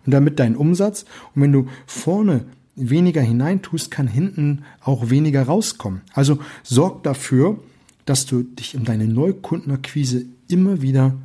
Und 0.05 0.13
damit 0.13 0.39
dein 0.39 0.57
Umsatz 0.57 1.05
und 1.33 1.43
wenn 1.43 1.53
du 1.53 1.67
vorne 1.85 2.45
weniger 2.77 3.21
hineintust, 3.21 3.91
kann 3.91 4.07
hinten 4.07 4.63
auch 4.81 5.09
weniger 5.09 5.43
rauskommen. 5.43 6.01
Also 6.13 6.39
sorg 6.63 7.03
dafür, 7.03 7.59
dass 8.05 8.25
du 8.25 8.43
dich 8.43 8.75
um 8.77 8.85
deine 8.85 9.07
Neukundenakquise 9.07 10.25
immer 10.47 10.81
wieder 10.81 11.15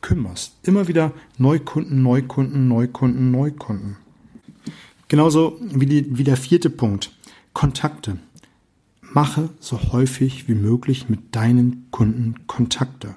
kümmerst. 0.00 0.54
Immer 0.62 0.86
wieder 0.86 1.12
Neukunden, 1.38 2.02
Neukunden, 2.02 2.68
Neukunden, 2.68 3.30
Neukunden. 3.30 3.96
Genauso 5.08 5.58
wie, 5.60 5.86
die, 5.86 6.18
wie 6.18 6.24
der 6.24 6.36
vierte 6.36 6.70
Punkt. 6.70 7.10
Kontakte. 7.52 8.18
Mache 9.00 9.48
so 9.58 9.80
häufig 9.92 10.48
wie 10.48 10.54
möglich 10.54 11.08
mit 11.08 11.34
deinen 11.34 11.86
Kunden 11.90 12.34
Kontakte. 12.46 13.16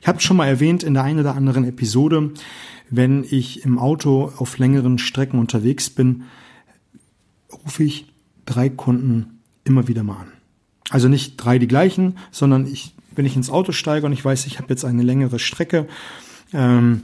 Ich 0.00 0.08
habe 0.08 0.20
schon 0.20 0.36
mal 0.36 0.48
erwähnt 0.48 0.82
in 0.82 0.94
der 0.94 1.04
einen 1.04 1.20
oder 1.20 1.36
anderen 1.36 1.64
Episode, 1.64 2.32
wenn 2.90 3.24
ich 3.28 3.64
im 3.64 3.78
Auto 3.78 4.32
auf 4.36 4.58
längeren 4.58 4.98
Strecken 4.98 5.38
unterwegs 5.38 5.90
bin, 5.90 6.24
rufe 7.68 7.84
ich 7.84 8.06
drei 8.46 8.70
Kunden 8.70 9.40
immer 9.64 9.88
wieder 9.88 10.02
mal 10.02 10.16
an. 10.16 10.32
Also 10.88 11.08
nicht 11.08 11.36
drei 11.36 11.58
die 11.58 11.68
gleichen, 11.68 12.16
sondern 12.30 12.66
ich, 12.66 12.94
wenn 13.14 13.26
ich 13.26 13.36
ins 13.36 13.50
Auto 13.50 13.72
steige 13.72 14.06
und 14.06 14.12
ich 14.14 14.24
weiß, 14.24 14.46
ich 14.46 14.58
habe 14.58 14.70
jetzt 14.70 14.86
eine 14.86 15.02
längere 15.02 15.38
Strecke 15.38 15.86
ähm, 16.54 17.02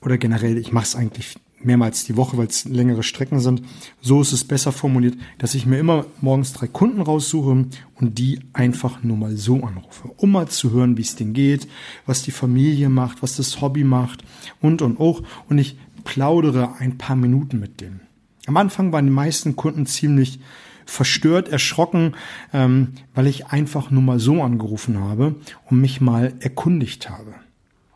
oder 0.00 0.16
generell, 0.16 0.56
ich 0.56 0.72
mache 0.72 0.84
es 0.84 0.96
eigentlich 0.96 1.36
mehrmals 1.60 2.04
die 2.04 2.16
Woche, 2.16 2.38
weil 2.38 2.46
es 2.46 2.64
längere 2.64 3.02
Strecken 3.02 3.40
sind. 3.40 3.60
So 4.00 4.22
ist 4.22 4.32
es 4.32 4.42
besser 4.42 4.72
formuliert, 4.72 5.18
dass 5.36 5.54
ich 5.54 5.66
mir 5.66 5.78
immer 5.78 6.06
morgens 6.22 6.54
drei 6.54 6.66
Kunden 6.66 7.02
raussuche 7.02 7.66
und 7.96 8.18
die 8.18 8.40
einfach 8.54 9.04
nur 9.04 9.18
mal 9.18 9.36
so 9.36 9.62
anrufe, 9.62 10.08
um 10.16 10.32
mal 10.32 10.48
zu 10.48 10.70
hören, 10.70 10.96
wie 10.96 11.02
es 11.02 11.14
denen 11.14 11.34
geht, 11.34 11.68
was 12.06 12.22
die 12.22 12.30
Familie 12.30 12.88
macht, 12.88 13.22
was 13.22 13.36
das 13.36 13.60
Hobby 13.60 13.84
macht 13.84 14.24
und 14.62 14.80
und 14.80 14.98
auch. 14.98 15.22
Und 15.50 15.58
ich 15.58 15.76
plaudere 16.04 16.76
ein 16.78 16.96
paar 16.96 17.16
Minuten 17.16 17.60
mit 17.60 17.82
denen. 17.82 18.00
Am 18.46 18.56
Anfang 18.56 18.92
waren 18.92 19.06
die 19.06 19.12
meisten 19.12 19.56
Kunden 19.56 19.86
ziemlich 19.86 20.40
verstört, 20.84 21.48
erschrocken, 21.48 22.14
ähm, 22.52 22.94
weil 23.14 23.26
ich 23.26 23.46
einfach 23.46 23.90
nur 23.90 24.02
mal 24.02 24.18
so 24.18 24.42
angerufen 24.42 24.98
habe 24.98 25.36
und 25.70 25.80
mich 25.80 26.00
mal 26.00 26.34
erkundigt 26.40 27.08
habe. 27.08 27.34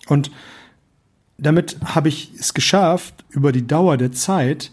Und 0.07 0.31
damit 1.39 1.79
habe 1.85 2.09
ich 2.09 2.33
es 2.39 2.55
geschafft, 2.55 3.25
über 3.29 3.53
die 3.53 3.67
Dauer 3.67 3.97
der 3.97 4.13
Zeit 4.13 4.73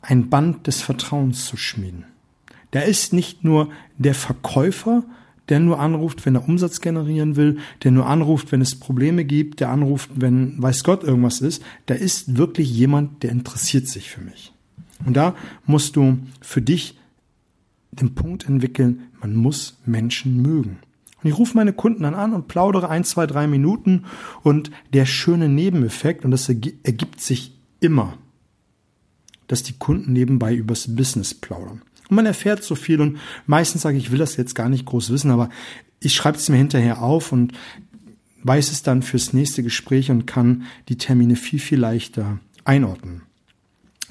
ein 0.00 0.30
Band 0.30 0.66
des 0.66 0.80
Vertrauens 0.80 1.46
zu 1.46 1.56
schmieden. 1.56 2.04
Da 2.70 2.80
ist 2.80 3.12
nicht 3.12 3.44
nur 3.44 3.70
der 3.98 4.14
Verkäufer, 4.14 5.04
der 5.48 5.60
nur 5.60 5.80
anruft, 5.80 6.24
wenn 6.24 6.34
er 6.34 6.48
Umsatz 6.48 6.80
generieren 6.80 7.36
will, 7.36 7.58
der 7.82 7.90
nur 7.90 8.06
anruft, 8.06 8.52
wenn 8.52 8.60
es 8.60 8.78
Probleme 8.78 9.24
gibt, 9.24 9.60
der 9.60 9.70
anruft, 9.70 10.10
wenn 10.14 10.60
weiß 10.62 10.84
Gott 10.84 11.02
irgendwas 11.02 11.40
ist. 11.40 11.62
Da 11.86 11.94
ist 11.94 12.36
wirklich 12.36 12.70
jemand, 12.70 13.22
der 13.22 13.30
interessiert 13.30 13.88
sich 13.88 14.10
für 14.10 14.20
mich. 14.20 14.52
Und 15.04 15.16
da 15.16 15.34
musst 15.66 15.96
du 15.96 16.18
für 16.40 16.62
dich 16.62 16.98
den 17.90 18.14
Punkt 18.14 18.48
entwickeln, 18.48 19.08
man 19.20 19.34
muss 19.34 19.78
Menschen 19.84 20.40
mögen. 20.40 20.78
Und 21.22 21.30
ich 21.30 21.38
rufe 21.38 21.56
meine 21.56 21.72
Kunden 21.72 22.02
dann 22.02 22.14
an 22.14 22.32
und 22.32 22.48
plaudere 22.48 22.88
ein, 22.88 23.04
zwei, 23.04 23.26
drei 23.26 23.46
Minuten 23.46 24.04
und 24.42 24.70
der 24.92 25.06
schöne 25.06 25.48
Nebeneffekt, 25.48 26.24
und 26.24 26.30
das 26.30 26.48
ergibt 26.48 27.20
sich 27.20 27.56
immer, 27.80 28.14
dass 29.46 29.62
die 29.62 29.74
Kunden 29.74 30.12
nebenbei 30.12 30.54
übers 30.54 30.96
Business 30.96 31.34
plaudern. 31.34 31.82
Und 32.12 32.16
man 32.16 32.26
erfährt 32.26 32.62
so 32.62 32.74
viel 32.74 33.00
und 33.00 33.16
meistens 33.46 33.80
sage 33.80 33.96
ich, 33.96 34.04
ich 34.04 34.10
will 34.10 34.18
das 34.18 34.36
jetzt 34.36 34.54
gar 34.54 34.68
nicht 34.68 34.84
groß 34.84 35.10
wissen, 35.10 35.30
aber 35.30 35.48
ich 35.98 36.14
schreibe 36.14 36.36
es 36.36 36.46
mir 36.50 36.58
hinterher 36.58 37.00
auf 37.00 37.32
und 37.32 37.54
weiß 38.42 38.70
es 38.70 38.82
dann 38.82 39.00
fürs 39.00 39.32
nächste 39.32 39.62
Gespräch 39.62 40.10
und 40.10 40.26
kann 40.26 40.64
die 40.90 40.98
Termine 40.98 41.36
viel, 41.36 41.58
viel 41.58 41.80
leichter 41.80 42.38
einordnen. 42.64 43.22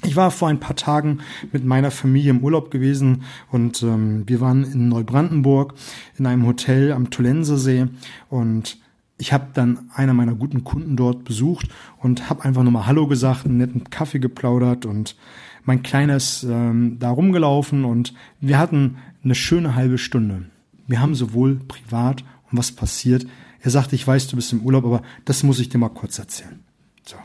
Ich 0.02 0.16
war 0.16 0.32
vor 0.32 0.48
ein 0.48 0.58
paar 0.58 0.74
Tagen 0.74 1.20
mit 1.52 1.64
meiner 1.64 1.92
Familie 1.92 2.30
im 2.30 2.40
Urlaub 2.40 2.72
gewesen 2.72 3.22
und 3.52 3.84
ähm, 3.84 4.24
wir 4.26 4.40
waren 4.40 4.64
in 4.64 4.88
Neubrandenburg 4.88 5.74
in 6.18 6.26
einem 6.26 6.44
Hotel 6.44 6.90
am 6.90 7.10
Tolensesee 7.10 7.86
und 8.30 8.78
ich 9.16 9.32
habe 9.32 9.50
dann 9.54 9.88
einer 9.94 10.12
meiner 10.12 10.34
guten 10.34 10.64
Kunden 10.64 10.96
dort 10.96 11.22
besucht 11.22 11.68
und 11.98 12.28
habe 12.28 12.42
einfach 12.42 12.64
nur 12.64 12.72
mal 12.72 12.86
Hallo 12.86 13.06
gesagt, 13.06 13.46
einen 13.46 13.58
netten 13.58 13.90
Kaffee 13.90 14.18
geplaudert 14.18 14.86
und 14.86 15.14
mein 15.64 15.82
Kleines 15.82 16.44
ähm, 16.44 16.96
da 16.98 17.10
rumgelaufen 17.10 17.84
und 17.84 18.14
wir 18.40 18.58
hatten 18.58 18.96
eine 19.24 19.34
schöne 19.34 19.74
halbe 19.74 19.98
Stunde. 19.98 20.46
Wir 20.86 21.00
haben 21.00 21.14
sowohl 21.14 21.60
privat 21.68 22.24
und 22.50 22.58
was 22.58 22.72
passiert. 22.72 23.26
Er 23.60 23.70
sagte, 23.70 23.94
ich 23.94 24.06
weiß, 24.06 24.26
du 24.28 24.36
bist 24.36 24.52
im 24.52 24.62
Urlaub, 24.62 24.84
aber 24.84 25.02
das 25.24 25.42
muss 25.42 25.60
ich 25.60 25.68
dir 25.68 25.78
mal 25.78 25.88
kurz 25.88 26.18
erzählen. 26.18 26.60
So. 27.04 27.16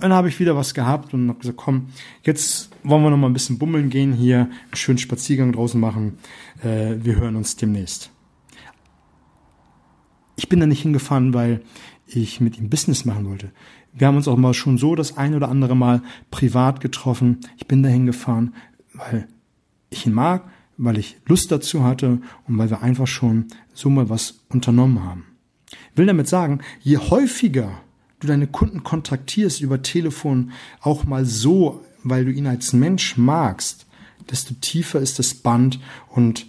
Dann 0.00 0.12
habe 0.12 0.28
ich 0.28 0.40
wieder 0.40 0.56
was 0.56 0.72
gehabt 0.72 1.12
und 1.12 1.28
habe 1.28 1.38
gesagt, 1.38 1.58
komm, 1.58 1.88
jetzt 2.22 2.70
wollen 2.82 3.02
wir 3.02 3.10
noch 3.10 3.18
mal 3.18 3.28
ein 3.28 3.34
bisschen 3.34 3.58
bummeln 3.58 3.90
gehen 3.90 4.12
hier, 4.12 4.38
einen 4.38 4.74
schönen 4.74 4.98
Spaziergang 4.98 5.52
draußen 5.52 5.78
machen. 5.78 6.18
Äh, 6.62 6.96
wir 7.02 7.16
hören 7.16 7.36
uns 7.36 7.56
demnächst. 7.56 8.10
Ich 10.36 10.48
bin 10.48 10.60
da 10.60 10.66
nicht 10.66 10.82
hingefahren, 10.82 11.32
weil 11.32 11.62
ich 12.06 12.40
mit 12.40 12.58
ihm 12.58 12.70
Business 12.70 13.04
machen 13.04 13.28
wollte. 13.28 13.50
Wir 13.92 14.06
haben 14.06 14.16
uns 14.16 14.28
auch 14.28 14.36
mal 14.36 14.54
schon 14.54 14.78
so 14.78 14.94
das 14.94 15.16
ein 15.16 15.34
oder 15.34 15.48
andere 15.48 15.74
Mal 15.74 16.02
privat 16.30 16.80
getroffen. 16.80 17.38
Ich 17.56 17.66
bin 17.66 17.82
da 17.82 17.88
hingefahren, 17.88 18.54
weil 18.92 19.26
ich 19.90 20.06
ihn 20.06 20.12
mag, 20.12 20.48
weil 20.76 20.98
ich 20.98 21.16
Lust 21.26 21.50
dazu 21.50 21.82
hatte 21.82 22.20
und 22.46 22.58
weil 22.58 22.70
wir 22.70 22.82
einfach 22.82 23.06
schon 23.06 23.46
so 23.72 23.88
mal 23.90 24.10
was 24.10 24.40
unternommen 24.48 25.02
haben. 25.02 25.24
Ich 25.70 25.98
will 25.98 26.06
damit 26.06 26.28
sagen, 26.28 26.60
je 26.80 26.98
häufiger 26.98 27.80
du 28.20 28.26
deine 28.26 28.46
Kunden 28.46 28.82
kontaktierst 28.82 29.60
über 29.60 29.82
Telefon 29.82 30.52
auch 30.80 31.04
mal 31.04 31.24
so, 31.24 31.84
weil 32.02 32.24
du 32.24 32.30
ihn 32.30 32.46
als 32.46 32.72
Mensch 32.72 33.16
magst, 33.16 33.86
desto 34.30 34.54
tiefer 34.54 35.00
ist 35.00 35.18
das 35.18 35.34
Band 35.34 35.80
und 36.08 36.46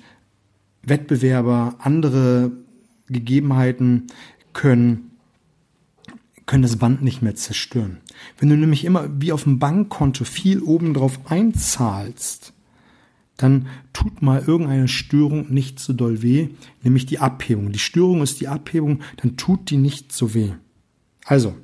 Wettbewerber, 0.83 1.75
andere 1.79 2.51
Gegebenheiten 3.07 4.07
können, 4.53 5.11
können 6.47 6.63
das 6.63 6.77
Band 6.77 7.03
nicht 7.03 7.21
mehr 7.21 7.35
zerstören. 7.35 7.97
Wenn 8.39 8.49
du 8.49 8.57
nämlich 8.57 8.85
immer 8.85 9.09
wie 9.21 9.31
auf 9.31 9.43
dem 9.43 9.59
Bankkonto 9.59 10.23
viel 10.23 10.61
obendrauf 10.63 11.29
einzahlst, 11.29 12.53
dann 13.35 13.67
tut 13.93 14.23
mal 14.23 14.43
irgendeine 14.45 14.87
Störung 14.87 15.53
nicht 15.53 15.79
so 15.79 15.93
doll 15.93 16.23
weh, 16.23 16.49
nämlich 16.81 17.05
die 17.05 17.19
Abhebung. 17.19 17.71
Die 17.71 17.79
Störung 17.79 18.23
ist 18.23 18.41
die 18.41 18.47
Abhebung, 18.47 19.01
dann 19.17 19.37
tut 19.37 19.69
die 19.69 19.77
nicht 19.77 20.11
so 20.11 20.33
weh. 20.33 20.53
Also, 21.25 21.55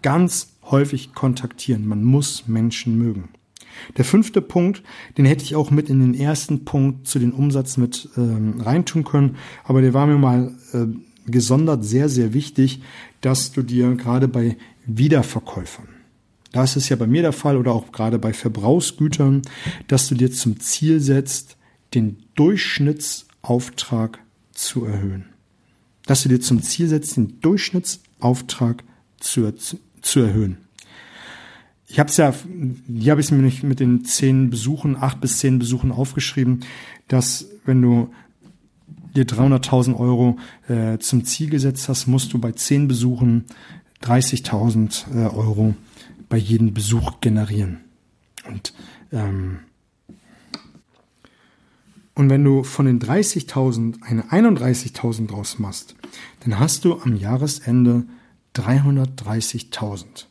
ganz 0.00 0.54
häufig 0.62 1.12
kontaktieren. 1.12 1.86
Man 1.86 2.04
muss 2.04 2.48
Menschen 2.48 2.96
mögen. 2.96 3.30
Der 3.96 4.04
fünfte 4.04 4.40
Punkt, 4.40 4.82
den 5.18 5.24
hätte 5.24 5.44
ich 5.44 5.54
auch 5.54 5.70
mit 5.70 5.88
in 5.88 6.00
den 6.00 6.14
ersten 6.14 6.64
Punkt 6.64 7.06
zu 7.06 7.18
den 7.18 7.32
Umsatz 7.32 7.76
mit 7.76 8.08
ähm, 8.16 8.60
reintun 8.60 9.04
können, 9.04 9.36
aber 9.64 9.82
der 9.82 9.94
war 9.94 10.06
mir 10.06 10.18
mal 10.18 10.54
äh, 10.72 10.86
gesondert 11.30 11.84
sehr, 11.84 12.08
sehr 12.08 12.32
wichtig, 12.34 12.82
dass 13.20 13.52
du 13.52 13.62
dir 13.62 13.94
gerade 13.94 14.28
bei 14.28 14.56
Wiederverkäufern, 14.86 15.88
da 16.52 16.64
ist 16.64 16.76
es 16.76 16.88
ja 16.88 16.96
bei 16.96 17.06
mir 17.06 17.22
der 17.22 17.32
Fall 17.32 17.56
oder 17.56 17.72
auch 17.72 17.92
gerade 17.92 18.18
bei 18.18 18.32
Verbrauchsgütern, 18.32 19.42
dass 19.86 20.08
du 20.08 20.14
dir 20.14 20.32
zum 20.32 20.60
Ziel 20.60 21.00
setzt, 21.00 21.56
den 21.94 22.18
Durchschnittsauftrag 22.34 24.18
zu 24.52 24.84
erhöhen. 24.84 25.26
Dass 26.06 26.22
du 26.22 26.28
dir 26.30 26.40
zum 26.40 26.62
Ziel 26.62 26.88
setzt, 26.88 27.16
den 27.16 27.40
Durchschnittsauftrag 27.40 28.82
zu, 29.20 29.52
zu, 29.52 30.20
erhöhen. 30.20 30.58
Ich 31.86 31.98
habe 31.98 32.08
es 32.08 32.16
ja, 32.16 32.34
hier 32.88 33.10
habe 33.10 33.20
ich 33.20 33.26
es 33.26 33.30
mir 33.30 33.52
mit 33.62 33.80
den 33.80 34.04
zehn 34.04 34.50
Besuchen, 34.50 34.96
acht 34.96 35.20
bis 35.20 35.38
zehn 35.38 35.58
Besuchen 35.58 35.92
aufgeschrieben, 35.92 36.60
dass 37.08 37.48
wenn 37.64 37.82
du 37.82 38.10
dir 39.14 39.26
300.000 39.26 39.96
Euro 39.96 40.38
äh, 40.68 40.98
zum 40.98 41.24
Ziel 41.24 41.50
gesetzt 41.50 41.88
hast, 41.88 42.06
musst 42.06 42.32
du 42.32 42.38
bei 42.38 42.52
zehn 42.52 42.88
Besuchen 42.88 43.44
30.000 44.02 45.14
äh, 45.14 45.34
Euro 45.34 45.74
bei 46.28 46.36
jedem 46.36 46.74
Besuch 46.74 47.20
generieren. 47.20 47.80
Und, 48.46 48.72
ähm, 49.12 49.60
und 52.14 52.30
wenn 52.30 52.44
du 52.44 52.64
von 52.64 52.86
den 52.86 53.00
30.000 53.00 54.02
eine 54.02 54.24
31.000 54.24 55.28
draus 55.28 55.58
machst, 55.58 55.94
dann 56.40 56.58
hast 56.58 56.84
du 56.84 57.00
am 57.00 57.16
Jahresende 57.16 58.04
330.000. 58.56 60.26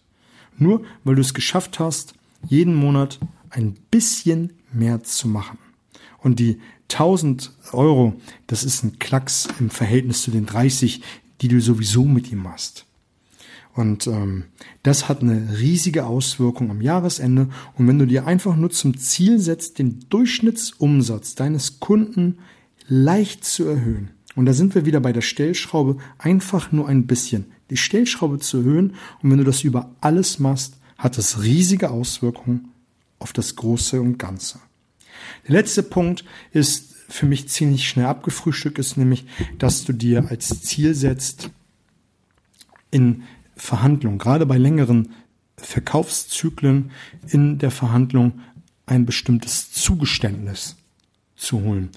Nur 0.57 0.83
weil 1.03 1.15
du 1.15 1.21
es 1.21 1.33
geschafft 1.33 1.79
hast, 1.79 2.13
jeden 2.47 2.75
Monat 2.75 3.19
ein 3.49 3.75
bisschen 3.91 4.53
mehr 4.71 5.03
zu 5.03 5.27
machen. 5.27 5.57
Und 6.27 6.39
die 6.39 6.59
1000 6.91 7.53
Euro, 7.71 8.13
das 8.47 8.65
ist 8.65 8.83
ein 8.83 8.99
Klacks 8.99 9.47
im 9.61 9.69
Verhältnis 9.69 10.23
zu 10.23 10.29
den 10.29 10.45
30, 10.45 11.01
die 11.39 11.47
du 11.47 11.61
sowieso 11.61 12.03
mit 12.03 12.29
ihm 12.33 12.39
machst. 12.39 12.85
Und 13.73 14.07
ähm, 14.07 14.43
das 14.83 15.07
hat 15.07 15.21
eine 15.21 15.57
riesige 15.57 16.05
Auswirkung 16.05 16.69
am 16.69 16.81
Jahresende. 16.81 17.47
Und 17.77 17.87
wenn 17.87 17.97
du 17.97 18.05
dir 18.05 18.27
einfach 18.27 18.57
nur 18.57 18.71
zum 18.71 18.97
Ziel 18.97 19.39
setzt, 19.39 19.79
den 19.79 20.01
Durchschnittsumsatz 20.09 21.35
deines 21.35 21.79
Kunden 21.79 22.39
leicht 22.89 23.45
zu 23.45 23.63
erhöhen, 23.63 24.09
und 24.35 24.47
da 24.47 24.53
sind 24.53 24.75
wir 24.75 24.85
wieder 24.85 24.99
bei 24.99 25.13
der 25.13 25.21
Stellschraube, 25.21 25.95
einfach 26.17 26.73
nur 26.73 26.89
ein 26.89 27.07
bisschen 27.07 27.45
die 27.69 27.77
Stellschraube 27.77 28.39
zu 28.39 28.57
erhöhen. 28.57 28.95
Und 29.23 29.31
wenn 29.31 29.37
du 29.37 29.45
das 29.45 29.63
über 29.63 29.95
alles 30.01 30.39
machst, 30.39 30.75
hat 30.97 31.17
das 31.17 31.41
riesige 31.41 31.89
Auswirkungen 31.89 32.73
auf 33.17 33.31
das 33.31 33.55
Große 33.55 34.01
und 34.01 34.19
Ganze. 34.19 34.59
Der 35.47 35.53
letzte 35.53 35.83
Punkt 35.83 36.25
ist 36.51 36.95
für 37.09 37.25
mich 37.25 37.47
ziemlich 37.49 37.87
schnell 37.87 38.05
abgefrühstückt, 38.05 38.79
ist 38.79 38.97
nämlich, 38.97 39.25
dass 39.57 39.85
du 39.85 39.93
dir 39.93 40.27
als 40.29 40.61
Ziel 40.61 40.93
setzt, 40.93 41.49
in 42.91 43.23
Verhandlung, 43.55 44.17
gerade 44.17 44.45
bei 44.45 44.57
längeren 44.57 45.13
Verkaufszyklen 45.57 46.91
in 47.27 47.57
der 47.57 47.71
Verhandlung 47.71 48.39
ein 48.85 49.05
bestimmtes 49.05 49.71
Zugeständnis 49.71 50.75
zu 51.35 51.61
holen. 51.61 51.89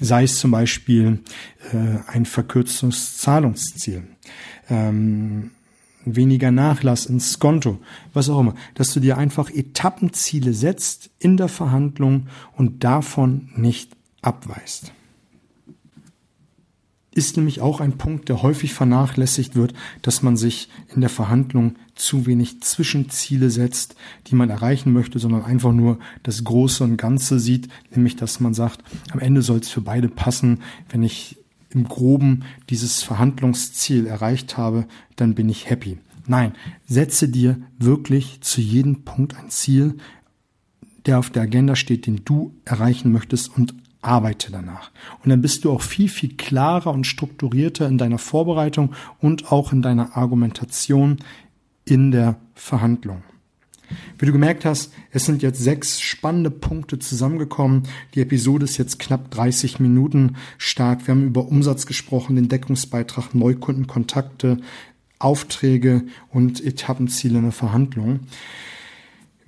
Sei 0.00 0.24
es 0.24 0.38
zum 0.38 0.50
Beispiel 0.50 1.20
äh, 1.72 1.98
ein 2.06 2.26
verkürztes 2.26 3.18
Zahlungsziel, 3.18 4.04
ähm, 4.68 5.50
weniger 6.16 6.50
Nachlass 6.50 7.06
ins 7.06 7.38
Konto, 7.38 7.78
was 8.12 8.28
auch 8.28 8.40
immer, 8.40 8.54
dass 8.74 8.92
du 8.92 9.00
dir 9.00 9.18
einfach 9.18 9.50
Etappenziele 9.50 10.52
setzt 10.52 11.10
in 11.18 11.36
der 11.36 11.48
Verhandlung 11.48 12.26
und 12.56 12.84
davon 12.84 13.50
nicht 13.56 13.96
abweist. 14.22 14.92
Ist 17.12 17.36
nämlich 17.36 17.60
auch 17.60 17.80
ein 17.80 17.98
Punkt, 17.98 18.28
der 18.28 18.42
häufig 18.42 18.74
vernachlässigt 18.74 19.56
wird, 19.56 19.74
dass 20.02 20.22
man 20.22 20.36
sich 20.36 20.68
in 20.94 21.00
der 21.00 21.10
Verhandlung 21.10 21.74
zu 21.96 22.26
wenig 22.26 22.62
Zwischenziele 22.62 23.50
setzt, 23.50 23.96
die 24.28 24.36
man 24.36 24.50
erreichen 24.50 24.92
möchte, 24.92 25.18
sondern 25.18 25.44
einfach 25.44 25.72
nur 25.72 25.98
das 26.22 26.44
Große 26.44 26.84
und 26.84 26.96
Ganze 26.96 27.40
sieht, 27.40 27.68
nämlich 27.90 28.14
dass 28.14 28.38
man 28.38 28.54
sagt, 28.54 28.84
am 29.10 29.18
Ende 29.18 29.42
soll 29.42 29.58
es 29.58 29.68
für 29.68 29.80
beide 29.80 30.08
passen, 30.08 30.60
wenn 30.90 31.02
ich 31.02 31.38
im 31.70 31.84
groben 31.84 32.44
dieses 32.70 33.02
Verhandlungsziel 33.02 34.06
erreicht 34.06 34.56
habe, 34.56 34.86
dann 35.16 35.34
bin 35.34 35.48
ich 35.48 35.68
happy. 35.68 35.98
Nein, 36.26 36.52
setze 36.86 37.28
dir 37.28 37.58
wirklich 37.78 38.40
zu 38.42 38.60
jedem 38.60 39.04
Punkt 39.04 39.36
ein 39.36 39.50
Ziel, 39.50 39.96
der 41.06 41.18
auf 41.18 41.30
der 41.30 41.42
Agenda 41.42 41.74
steht, 41.74 42.06
den 42.06 42.22
du 42.24 42.54
erreichen 42.64 43.12
möchtest 43.12 43.56
und 43.56 43.74
arbeite 44.02 44.52
danach. 44.52 44.90
Und 45.24 45.30
dann 45.30 45.42
bist 45.42 45.64
du 45.64 45.72
auch 45.72 45.82
viel, 45.82 46.08
viel 46.08 46.36
klarer 46.36 46.92
und 46.92 47.06
strukturierter 47.06 47.88
in 47.88 47.98
deiner 47.98 48.18
Vorbereitung 48.18 48.94
und 49.20 49.50
auch 49.50 49.72
in 49.72 49.82
deiner 49.82 50.16
Argumentation 50.16 51.18
in 51.84 52.10
der 52.10 52.36
Verhandlung. 52.54 53.22
Wie 54.18 54.26
du 54.26 54.32
gemerkt 54.32 54.64
hast, 54.64 54.92
es 55.10 55.24
sind 55.24 55.42
jetzt 55.42 55.62
sechs 55.62 56.00
spannende 56.00 56.50
Punkte 56.50 56.98
zusammengekommen. 56.98 57.84
Die 58.14 58.20
Episode 58.20 58.64
ist 58.64 58.78
jetzt 58.78 58.98
knapp 58.98 59.30
30 59.30 59.80
Minuten 59.80 60.36
stark. 60.58 61.06
Wir 61.06 61.14
haben 61.14 61.26
über 61.26 61.46
Umsatz 61.46 61.86
gesprochen, 61.86 62.36
den 62.36 62.48
Deckungsbeitrag, 62.48 63.34
Neukundenkontakte, 63.34 64.58
Aufträge 65.18 66.04
und 66.30 66.64
Etappenziele 66.64 67.38
in 67.38 67.44
der 67.44 67.52
Verhandlung. 67.52 68.20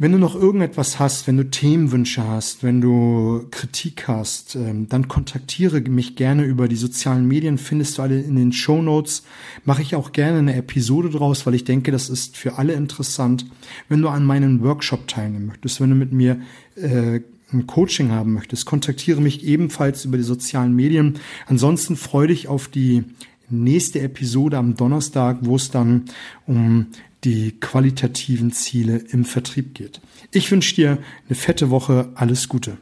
Wenn 0.02 0.12
du 0.12 0.18
noch 0.18 0.34
irgendetwas 0.34 0.98
hast, 0.98 1.26
wenn 1.26 1.36
du 1.36 1.50
Themenwünsche 1.50 2.26
hast, 2.26 2.62
wenn 2.62 2.80
du 2.80 3.44
Kritik 3.50 4.08
hast, 4.08 4.56
ähm, 4.56 4.88
dann 4.88 5.08
kontaktiere 5.08 5.82
mich 5.82 6.16
gerne 6.16 6.44
über 6.44 6.68
die 6.68 6.76
sozialen 6.76 7.28
Medien, 7.28 7.58
findest 7.58 7.98
du 7.98 8.02
alle 8.02 8.18
in 8.18 8.34
den 8.34 8.54
Show 8.54 8.80
Notes. 8.80 9.24
Mache 9.66 9.82
ich 9.82 9.94
auch 9.94 10.12
gerne 10.12 10.38
eine 10.38 10.56
Episode 10.56 11.10
draus, 11.10 11.44
weil 11.44 11.54
ich 11.54 11.64
denke, 11.64 11.92
das 11.92 12.08
ist 12.08 12.38
für 12.38 12.56
alle 12.56 12.72
interessant. 12.72 13.44
Wenn 13.90 14.00
du 14.00 14.08
an 14.08 14.24
meinen 14.24 14.62
Workshop 14.62 15.06
teilnehmen 15.06 15.48
möchtest, 15.48 15.82
wenn 15.82 15.90
du 15.90 15.96
mit 15.96 16.12
mir 16.12 16.40
äh, 16.76 17.20
ein 17.52 17.66
Coaching 17.66 18.10
haben 18.10 18.32
möchtest, 18.32 18.64
kontaktiere 18.64 19.20
mich 19.20 19.44
ebenfalls 19.44 20.06
über 20.06 20.16
die 20.16 20.22
sozialen 20.22 20.74
Medien. 20.74 21.18
Ansonsten 21.46 21.96
freue 21.96 22.28
dich 22.28 22.48
auf 22.48 22.68
die 22.68 23.04
nächste 23.50 24.00
Episode 24.00 24.56
am 24.56 24.76
Donnerstag, 24.76 25.40
wo 25.42 25.56
es 25.56 25.70
dann 25.70 26.06
um 26.46 26.86
die 27.24 27.58
qualitativen 27.60 28.52
Ziele 28.52 28.96
im 28.96 29.24
Vertrieb 29.24 29.74
geht. 29.74 30.00
Ich 30.32 30.50
wünsche 30.50 30.74
dir 30.74 30.98
eine 31.26 31.34
fette 31.36 31.70
Woche, 31.70 32.10
alles 32.14 32.48
Gute. 32.48 32.78